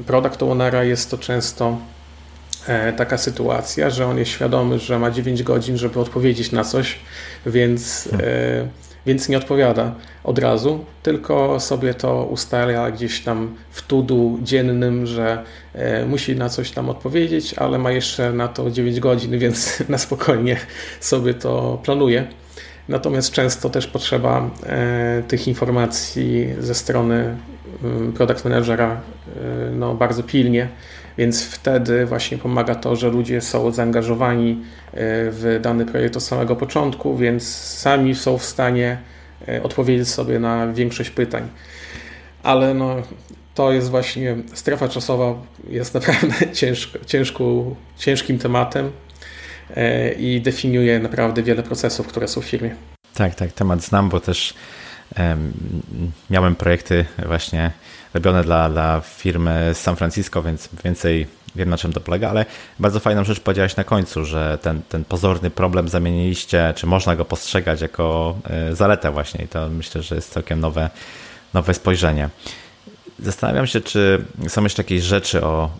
[0.06, 1.78] product ownera jest to często
[2.96, 6.98] taka sytuacja, że on jest świadomy, że ma 9 godzin, żeby odpowiedzieć na coś,
[7.46, 8.68] więc, hmm.
[9.06, 9.94] więc nie odpowiada
[10.24, 15.44] od razu, tylko sobie to ustala gdzieś tam w tudu dziennym, że
[16.06, 20.56] musi na coś tam odpowiedzieć, ale ma jeszcze na to 9 godzin, więc na spokojnie
[21.00, 22.26] sobie to planuje.
[22.90, 27.36] Natomiast często też potrzeba e, tych informacji ze strony
[27.84, 30.68] mm, product managera e, no, bardzo pilnie,
[31.20, 34.56] więc wtedy właśnie pomaga to, że ludzie są zaangażowani e,
[35.30, 38.98] w dany projekt od samego początku, więc sami są w stanie
[39.62, 41.48] odpowiedzieć sobie na większość pytań.
[42.42, 42.96] Ale no,
[43.54, 45.34] to jest właśnie strefa czasowa,
[45.68, 46.34] jest naprawdę
[47.06, 47.64] ciężko,
[47.96, 48.90] ciężkim tematem.
[49.76, 52.74] E, i definiuje naprawdę wiele procesów, które są w firmie.
[53.14, 54.54] Tak, tak, temat znam, bo też
[55.18, 55.52] um,
[56.30, 57.70] miałem projekty właśnie
[58.14, 62.46] robione dla, dla firmy z San Francisco, więc więcej wiem na czym to polega, ale
[62.78, 67.24] bardzo fajną rzecz powiedziałeś na końcu, że ten, ten pozorny problem zamieniliście, czy można go
[67.24, 70.90] postrzegać jako e, zaletę właśnie i to myślę, że jest całkiem nowe,
[71.54, 72.28] nowe spojrzenie.
[73.18, 75.70] Zastanawiam się, czy są jeszcze jakieś rzeczy o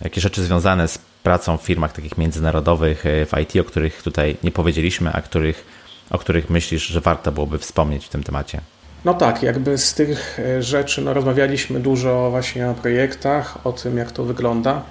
[0.00, 4.36] jakieś rzeczy związane z pracą w firmach takich międzynarodowych e, w IT, o których tutaj
[4.42, 5.64] nie powiedzieliśmy, a których,
[6.10, 8.60] o których myślisz, że warto byłoby wspomnieć w tym temacie?
[9.04, 13.96] No tak, jakby z tych e, rzeczy no, rozmawialiśmy dużo właśnie o projektach, o tym
[13.96, 14.82] jak to wygląda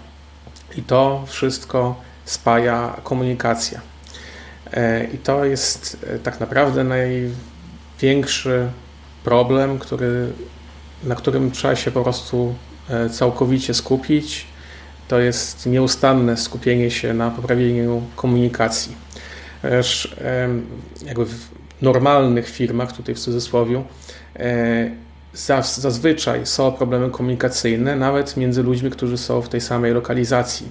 [0.78, 1.96] i to wszystko
[2.26, 3.82] spaja komunikacja.
[4.74, 8.70] E, I to jest tak naprawdę największy
[9.24, 10.34] problem, który,
[11.04, 12.56] na którym trzeba się po prostu
[13.12, 14.46] całkowicie skupić
[15.08, 18.96] to jest nieustanne skupienie się na poprawieniu komunikacji.
[19.62, 20.16] Też
[21.06, 21.26] jakby
[21.82, 23.84] normalnych firmach, tutaj w cudzysłowie,
[24.36, 24.92] e,
[25.64, 30.68] zazwyczaj są problemy komunikacyjne, nawet między ludźmi, którzy są w tej samej lokalizacji.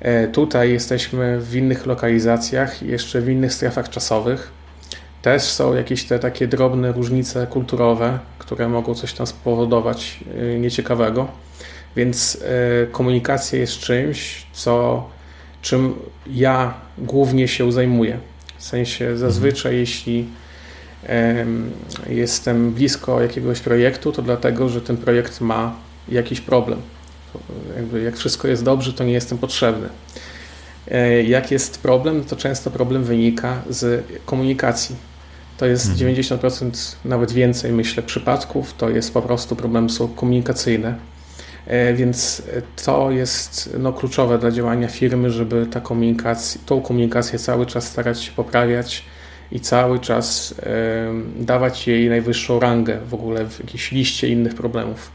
[0.00, 4.50] E, tutaj jesteśmy w innych lokalizacjach, jeszcze w innych strefach czasowych.
[5.22, 10.20] Też są jakieś te takie drobne różnice kulturowe, które mogą coś tam spowodować
[10.54, 11.28] e, nieciekawego.
[11.96, 12.44] Więc
[12.92, 15.08] komunikacja jest czymś, co,
[15.62, 15.94] czym
[16.26, 18.18] ja głównie się zajmuję.
[18.60, 19.80] W sensie zazwyczaj, mhm.
[19.80, 20.26] jeśli
[22.08, 25.76] jestem blisko jakiegoś projektu, to dlatego, że ten projekt ma
[26.08, 26.80] jakiś problem.
[27.76, 29.88] Jakby jak wszystko jest dobrze, to nie jestem potrzebny.
[30.88, 34.96] E, jak jest problem, to często problem wynika z komunikacji.
[35.58, 36.14] To jest mhm.
[36.14, 41.09] 90%, nawet więcej, myślę, przypadków, to jest po prostu problem są komunikacyjne
[41.94, 42.42] więc
[42.84, 48.22] to jest no, kluczowe dla działania firmy, żeby ta komunikacja, tą komunikację cały czas starać
[48.22, 49.04] się poprawiać
[49.52, 50.54] i cały czas
[51.36, 55.10] dawać jej najwyższą rangę w ogóle w jakiejś liście innych problemów.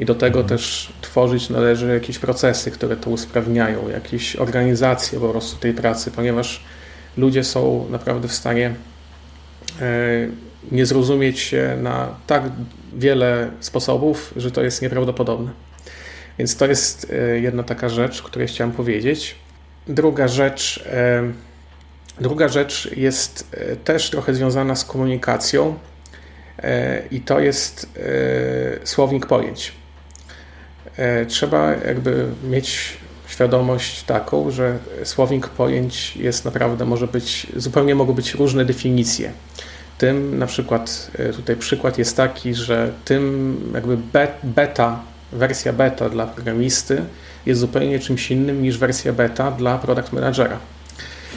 [0.00, 0.58] I do tego mhm.
[0.58, 6.64] też tworzyć należy jakieś procesy, które to usprawniają, jakieś organizacje po prostu tej pracy, ponieważ
[7.16, 8.74] ludzie są naprawdę w stanie
[9.80, 10.28] e,
[10.72, 12.42] nie zrozumieć się na tak
[12.96, 15.50] wiele sposobów, że to jest nieprawdopodobne.
[16.40, 19.34] Więc to jest e, jedna taka rzecz, której chciałem powiedzieć.
[19.88, 21.22] Druga rzecz, e,
[22.20, 25.78] druga rzecz jest e, też trochę związana z komunikacją
[27.10, 27.86] i to jest
[28.84, 29.72] słownik pojęć.
[31.28, 32.96] Trzeba jakby mieć
[33.28, 39.32] świadomość taką, że słownik pojęć jest naprawdę, może być, zupełnie mogą być różne definicje.
[39.98, 43.96] Tym na przykład, tutaj przykład jest taki, że tym jakby
[44.44, 47.02] beta wersja beta dla programisty
[47.46, 50.58] jest zupełnie czymś innym niż wersja beta dla product managera.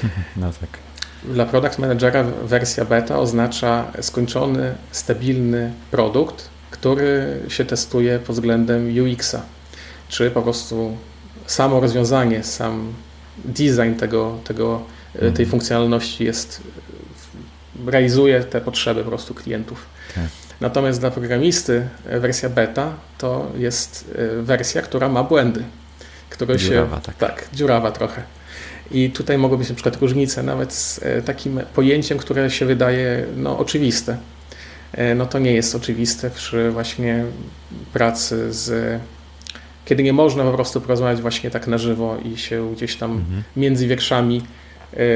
[0.37, 0.69] No tak.
[1.23, 9.41] Dla product managera wersja beta oznacza skończony, stabilny produkt, który się testuje pod względem UX-a,
[10.09, 10.97] czy po prostu
[11.45, 12.93] samo rozwiązanie, sam
[13.45, 14.81] design tego, tego,
[15.15, 15.33] mhm.
[15.33, 16.61] tej funkcjonalności jest,
[17.85, 19.85] realizuje te potrzeby po prostu klientów.
[20.15, 20.23] Tak.
[20.63, 25.63] Natomiast dla programisty e, wersja beta to jest e, wersja, która ma błędy.
[26.29, 27.15] Które dziurawa, się, tak.
[27.15, 28.23] tak, dziurawa trochę.
[28.91, 33.25] I tutaj mogą być na przykład różnice nawet z e, takim pojęciem, które się wydaje
[33.37, 34.17] no, oczywiste.
[35.15, 37.25] No to nie jest oczywiste przy właśnie
[37.93, 38.99] pracy z
[39.85, 43.43] kiedy nie można po prostu porozmawiać właśnie tak na żywo i się gdzieś tam mhm.
[43.55, 44.41] między wierszami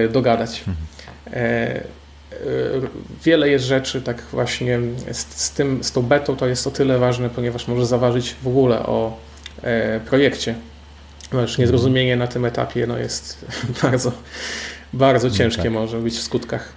[0.10, 0.64] dogadać.
[0.68, 0.88] Mhm.
[3.24, 4.80] Wiele jest rzeczy, tak właśnie
[5.12, 8.48] z, z, tym, z tą betą to jest o tyle ważne, ponieważ może zaważyć w
[8.48, 9.18] ogóle o
[10.06, 10.56] projekcie.
[11.30, 13.46] Ponieważ niezrozumienie na tym etapie no, jest
[13.84, 14.12] bardzo,
[14.94, 15.72] bardzo no ciężkie tak.
[15.72, 16.74] może być w skutkach.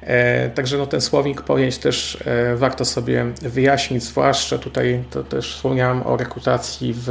[0.00, 5.54] E, także no, ten słownik pojęć też e, warto sobie wyjaśnić, zwłaszcza tutaj to też
[5.54, 7.08] wspomniałem o rekrutacji w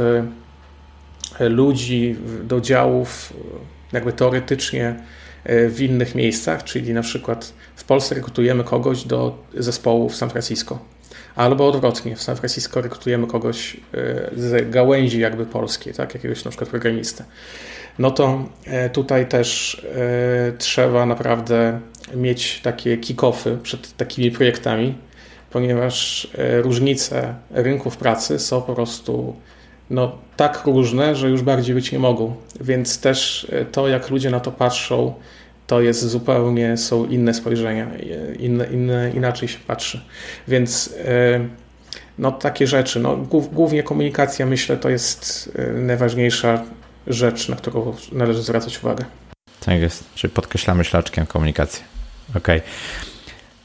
[1.38, 3.32] e, ludzi do działów
[3.92, 4.94] jakby teoretycznie
[5.44, 10.78] w innych miejscach, czyli na przykład w Polsce rekrutujemy kogoś do zespołu w San Francisco.
[11.36, 13.76] Albo odwrotnie, w San Francisco rekrutujemy kogoś
[14.36, 16.14] z gałęzi jakby polskiej, tak?
[16.14, 17.24] jakiegoś na przykład programistę.
[17.98, 18.44] No to
[18.92, 19.82] tutaj też
[20.58, 21.80] trzeba naprawdę
[22.14, 24.94] mieć takie kick-offy przed takimi projektami,
[25.50, 29.36] ponieważ e, różnice rynków pracy są po prostu
[29.90, 32.34] no, tak różne, że już bardziej być nie mogą.
[32.60, 35.14] Więc też e, to, jak ludzie na to patrzą,
[35.66, 40.00] to jest zupełnie, są inne spojrzenia, e, inne, inne, inaczej się patrzy.
[40.48, 40.94] Więc
[42.18, 43.16] no, takie rzeczy, no,
[43.52, 46.62] głównie komunikacja, myślę, to jest najważniejsza
[47.06, 49.04] rzecz, na którą należy zwracać uwagę.
[49.60, 51.84] Tak jest, czyli podkreślamy szlaczkiem komunikację.
[52.36, 52.58] Okej.
[52.58, 53.09] Okay.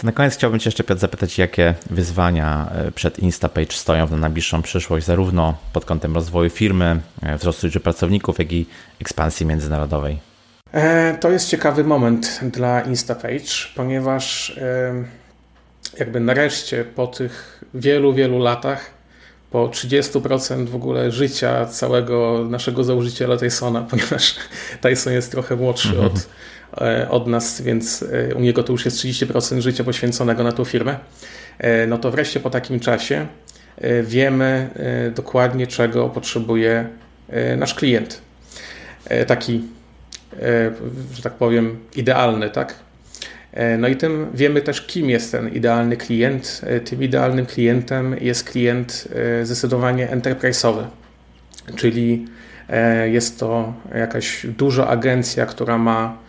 [0.05, 4.61] Na koniec chciałbym Cię jeszcze Piotr, zapytać, jakie wyzwania e, przed Instapage stoją na najbliższą
[4.61, 8.65] przyszłość, zarówno pod kątem rozwoju firmy, e, wzrostu liczby pracowników, jak i
[9.01, 10.19] ekspansji międzynarodowej.
[10.71, 14.59] E, to jest ciekawy moment dla Instapage, ponieważ
[15.99, 18.89] jakby nareszcie po tych wielu, wielu latach,
[19.51, 24.35] po 30% w ogóle życia całego naszego założyciela Tysona, ponieważ
[24.81, 26.05] Tyson jest trochę młodszy -hmm.
[26.05, 26.27] od
[27.09, 30.97] od nas, więc e, u niego to już jest 30% życia poświęconego na tą firmę.
[31.57, 33.27] E, no to wreszcie po takim czasie
[34.03, 34.69] wiemy
[35.15, 36.87] dokładnie, czego potrzebuje
[37.57, 38.21] nasz klient.
[39.27, 39.61] Taki,
[41.13, 42.75] że tak powiem, idealny, tak?
[43.77, 46.61] No i tym wiemy też, kim jest ten idealny klient.
[46.85, 49.07] Tym idealnym klientem jest klient
[49.43, 50.83] zdecydowanie enterprise'owy,
[51.75, 52.25] czyli
[53.05, 56.24] jest to jakaś duża agencja, która ma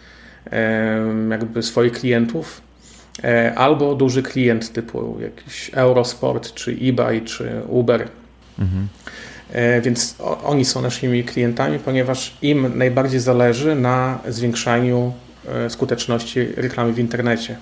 [1.31, 2.61] jakby swoich klientów,
[3.25, 8.09] e, albo duży klient typu jakiś Eurosport, czy eBay, czy Uber.
[8.59, 8.89] Mhm.
[9.53, 15.13] E, więc oni są naszymi klientami, ponieważ im najbardziej zależy na zwiększaniu
[15.49, 17.57] e, skuteczności reklamy w internecie.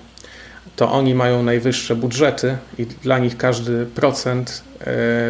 [0.75, 4.63] To oni mają najwyższe budżety i dla nich każdy procent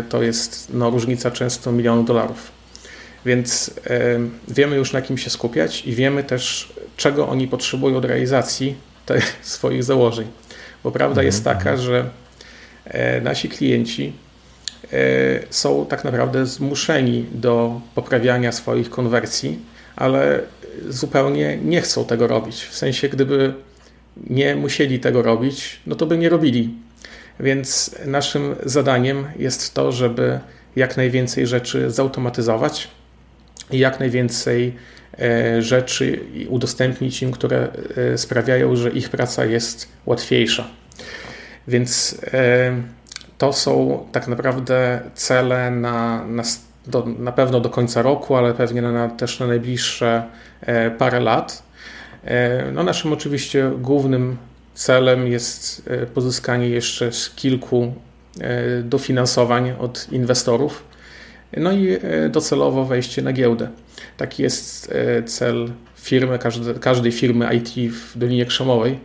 [0.09, 2.54] to jest no, różnica często milionu dolarów.
[3.25, 3.71] Więc
[4.47, 9.39] wiemy już na kim się skupiać i wiemy też, czego oni potrzebują do realizacji tych
[9.55, 10.27] swoich założeń.
[10.83, 11.77] Bo prawda mhm, jest taka, mhm.
[11.77, 12.09] że
[12.85, 14.13] e, nasi klienci
[14.93, 14.97] e,
[15.49, 19.59] są tak naprawdę zmuszeni do poprawiania swoich konwersji,
[19.95, 20.39] ale
[20.89, 22.63] zupełnie nie chcą tego robić.
[22.63, 23.53] W sensie, gdyby
[24.29, 26.73] nie musieli tego robić, no to by nie robili.
[27.39, 30.39] Więc naszym zadaniem jest to, żeby
[30.75, 32.87] jak najwięcej rzeczy zautomatyzować
[33.71, 34.75] i jak najwięcej
[35.19, 37.67] e, rzeczy udostępnić im, które
[38.13, 40.67] e, sprawiają, że ich praca jest łatwiejsza.
[41.67, 42.81] Więc e,
[43.37, 46.43] to są tak naprawdę cele na, na,
[46.87, 50.23] do, na pewno do końca roku, ale pewnie na, też na najbliższe
[50.97, 51.63] parę lat.
[52.73, 54.37] No naszym oczywiście głównym
[54.73, 57.93] celem jest pozyskanie jeszcze kilku
[58.83, 60.83] dofinansowań od inwestorów
[61.57, 63.69] no i e, docelowo wejście na giełdę.
[64.17, 68.99] Taki jest e, cel firmy, każde, każdej firmy IT w Dolinie Krzemowej.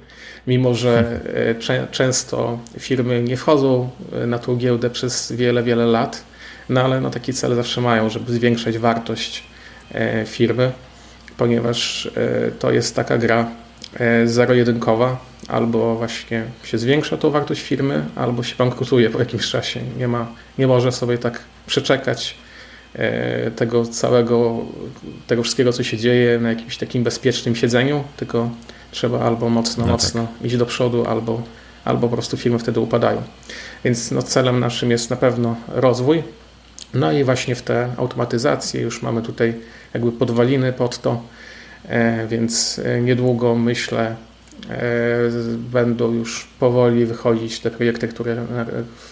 [0.46, 1.20] Mimo, że
[1.68, 3.90] e, często firmy nie wchodzą
[4.26, 6.24] na tą giełdę przez wiele, wiele lat,
[6.68, 9.42] no ale no taki cel zawsze mają, żeby zwiększać wartość
[10.26, 10.72] firmy,
[11.36, 12.10] ponieważ
[12.58, 13.50] to jest taka gra
[14.24, 15.16] zero-jedynkowa,
[15.48, 19.80] albo właśnie się zwiększa tą wartość firmy, albo się bankrutuje po jakimś czasie.
[19.98, 20.26] Nie, ma,
[20.58, 22.34] nie może sobie tak przeczekać
[22.94, 24.58] e, tego całego,
[25.26, 28.50] tego wszystkiego, co się dzieje na jakimś takim bezpiecznym siedzeniu, tylko
[28.90, 30.46] trzeba albo mocno, no mocno tak.
[30.46, 31.42] iść do przodu, albo,
[31.84, 33.22] albo po prostu firmy wtedy upadają.
[33.84, 36.22] Więc no, celem naszym jest na pewno rozwój.
[36.94, 39.54] No i właśnie w te automatyzacje już mamy tutaj
[39.94, 41.16] jakby podwaliny pod to, e,
[42.28, 44.16] więc e, niedługo myślę
[45.72, 48.46] będą już powoli wychodzić te projekty, które,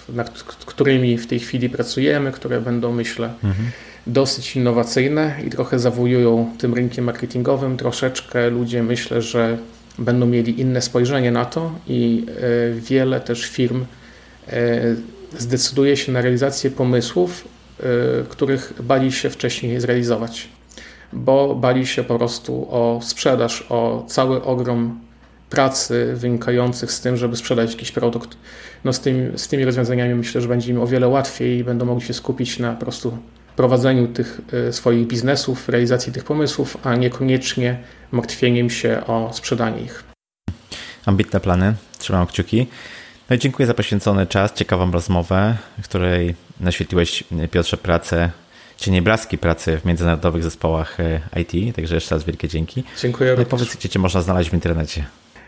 [0.08, 3.70] nad którymi w tej chwili pracujemy, które będą, myślę, mhm.
[4.06, 7.76] dosyć innowacyjne i trochę zawojują tym rynkiem marketingowym.
[7.76, 9.58] Troszeczkę ludzie myślę, że
[9.98, 13.84] będą mieli inne spojrzenie na to i e, wiele też firm
[14.48, 14.80] e,
[15.38, 17.48] zdecyduje się na realizację pomysłów,
[17.80, 17.84] e,
[18.28, 20.48] których bali się wcześniej zrealizować,
[21.12, 25.00] bo bali się po prostu o sprzedaż, o cały ogrom
[25.50, 28.36] pracy wynikających z tym, żeby sprzedać jakiś produkt.
[28.84, 29.02] No z,
[29.36, 32.59] z tymi rozwiązaniami myślę, że będzie im o wiele łatwiej i będą mogli się skupić
[32.59, 33.18] na po prostu
[33.56, 37.78] prowadzeniu tych e, swoich biznesów, realizacji tych pomysłów, a niekoniecznie
[38.12, 40.04] martwieniem się o sprzedanie ich.
[41.06, 42.66] Ambitne plany, trzymam kciuki.
[43.30, 48.30] No i dziękuję za poświęcony czas, ciekawą rozmowę, w której naświetliłeś, Piotrze, pracę,
[48.78, 52.84] czy nieblaski pracy w międzynarodowych zespołach e, IT, także jeszcze raz wielkie dzięki.
[53.02, 53.34] Dziękuję.
[53.38, 55.04] No powiedz, gdzie Cię można znaleźć w internecie.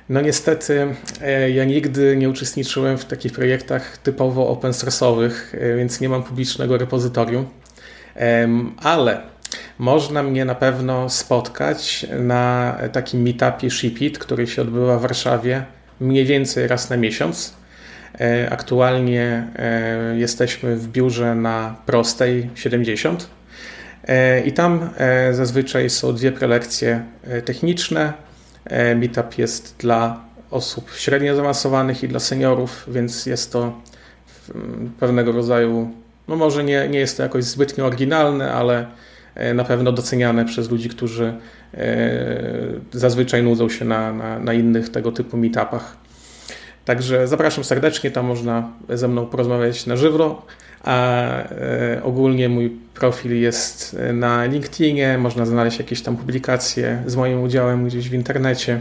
[0.09, 5.31] No niestety e, ja nigdy nie uczestniczyłem w takich projektach typowo open source'owych,
[5.77, 7.47] więc nie mam publicznego repozytorium,
[8.77, 9.23] ale
[9.79, 15.65] można mnie na pewno spotkać na takim meetupie Shipit, który się odbywa w Warszawie
[16.01, 17.60] mniej więcej raz na miesiąc.
[18.21, 23.27] E, aktualnie e, jesteśmy w biurze na prostej 70
[24.09, 24.91] e, i tam
[25.33, 27.05] zazwyczaj są dwie prelekcje
[27.45, 28.13] techniczne.
[28.97, 33.81] Meetup jest dla osób średnio zaawansowanych i dla seniorów, więc jest to
[35.01, 35.91] pewnego rodzaju,
[36.29, 38.87] no może nie, nie jest to jakoś zbytnio oryginalne, ale
[39.55, 41.35] na pewno doceniane przez ludzi, którzy
[42.93, 45.97] zazwyczaj nudzą się na, na, na innych tego typu meetupach.
[46.85, 50.47] Także zapraszam serdecznie, tam można ze mną porozmawiać na żywo,
[50.85, 57.43] a e, ogólnie mój profil jest na LinkedInie, można znaleźć jakieś tam publikacje z moim
[57.43, 58.81] udziałem gdzieś w internecie,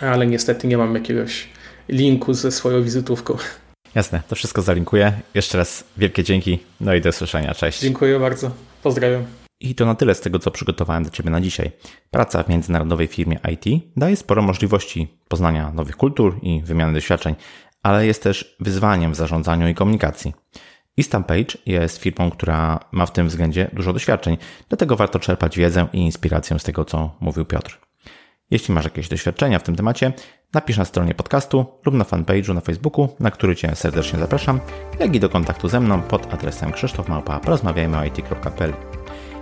[0.00, 1.48] ale niestety nie mam jakiegoś
[1.88, 3.36] linku ze swoją wizytówką.
[3.94, 5.12] Jasne, to wszystko zalinkuję.
[5.34, 7.54] Jeszcze raz wielkie dzięki, no i do usłyszenia.
[7.54, 7.80] Cześć.
[7.80, 8.50] Dziękuję bardzo.
[8.82, 9.39] Pozdrawiam.
[9.60, 11.70] I to na tyle z tego, co przygotowałem dla Ciebie na dzisiaj.
[12.10, 17.34] Praca w międzynarodowej firmie IT daje sporo możliwości poznania nowych kultur i wymiany doświadczeń,
[17.82, 20.34] ale jest też wyzwaniem w zarządzaniu i komunikacji.
[21.26, 24.36] Page jest firmą, która ma w tym względzie dużo doświadczeń,
[24.68, 27.80] dlatego warto czerpać wiedzę i inspirację z tego, co mówił Piotr.
[28.50, 30.12] Jeśli masz jakieś doświadczenia w tym temacie,
[30.54, 34.60] napisz na stronie podcastu lub na fanpage'u na Facebooku, na który Cię serdecznie zapraszam,
[35.00, 38.99] jak i do kontaktu ze mną pod adresem krzysztofmałpa.porozmawiajmyit.pl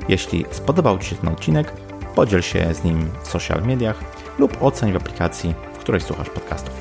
[0.09, 1.73] jeśli spodobał Ci się ten odcinek,
[2.15, 4.05] podziel się z nim w social mediach
[4.39, 6.75] lub oceń w aplikacji, w której słuchasz podcastów.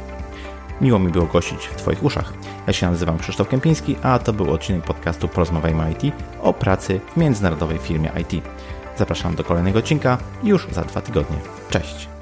[0.81, 2.33] Miło mi było gościć w Twoich uszach.
[2.67, 7.17] Ja się nazywam Krzysztof Kępiński, a to był odcinek podcastu Porozmawiajmy IT o pracy w
[7.17, 8.43] międzynarodowej firmie IT.
[8.97, 11.37] Zapraszam do kolejnego odcinka już za dwa tygodnie.
[11.69, 12.16] Cześć!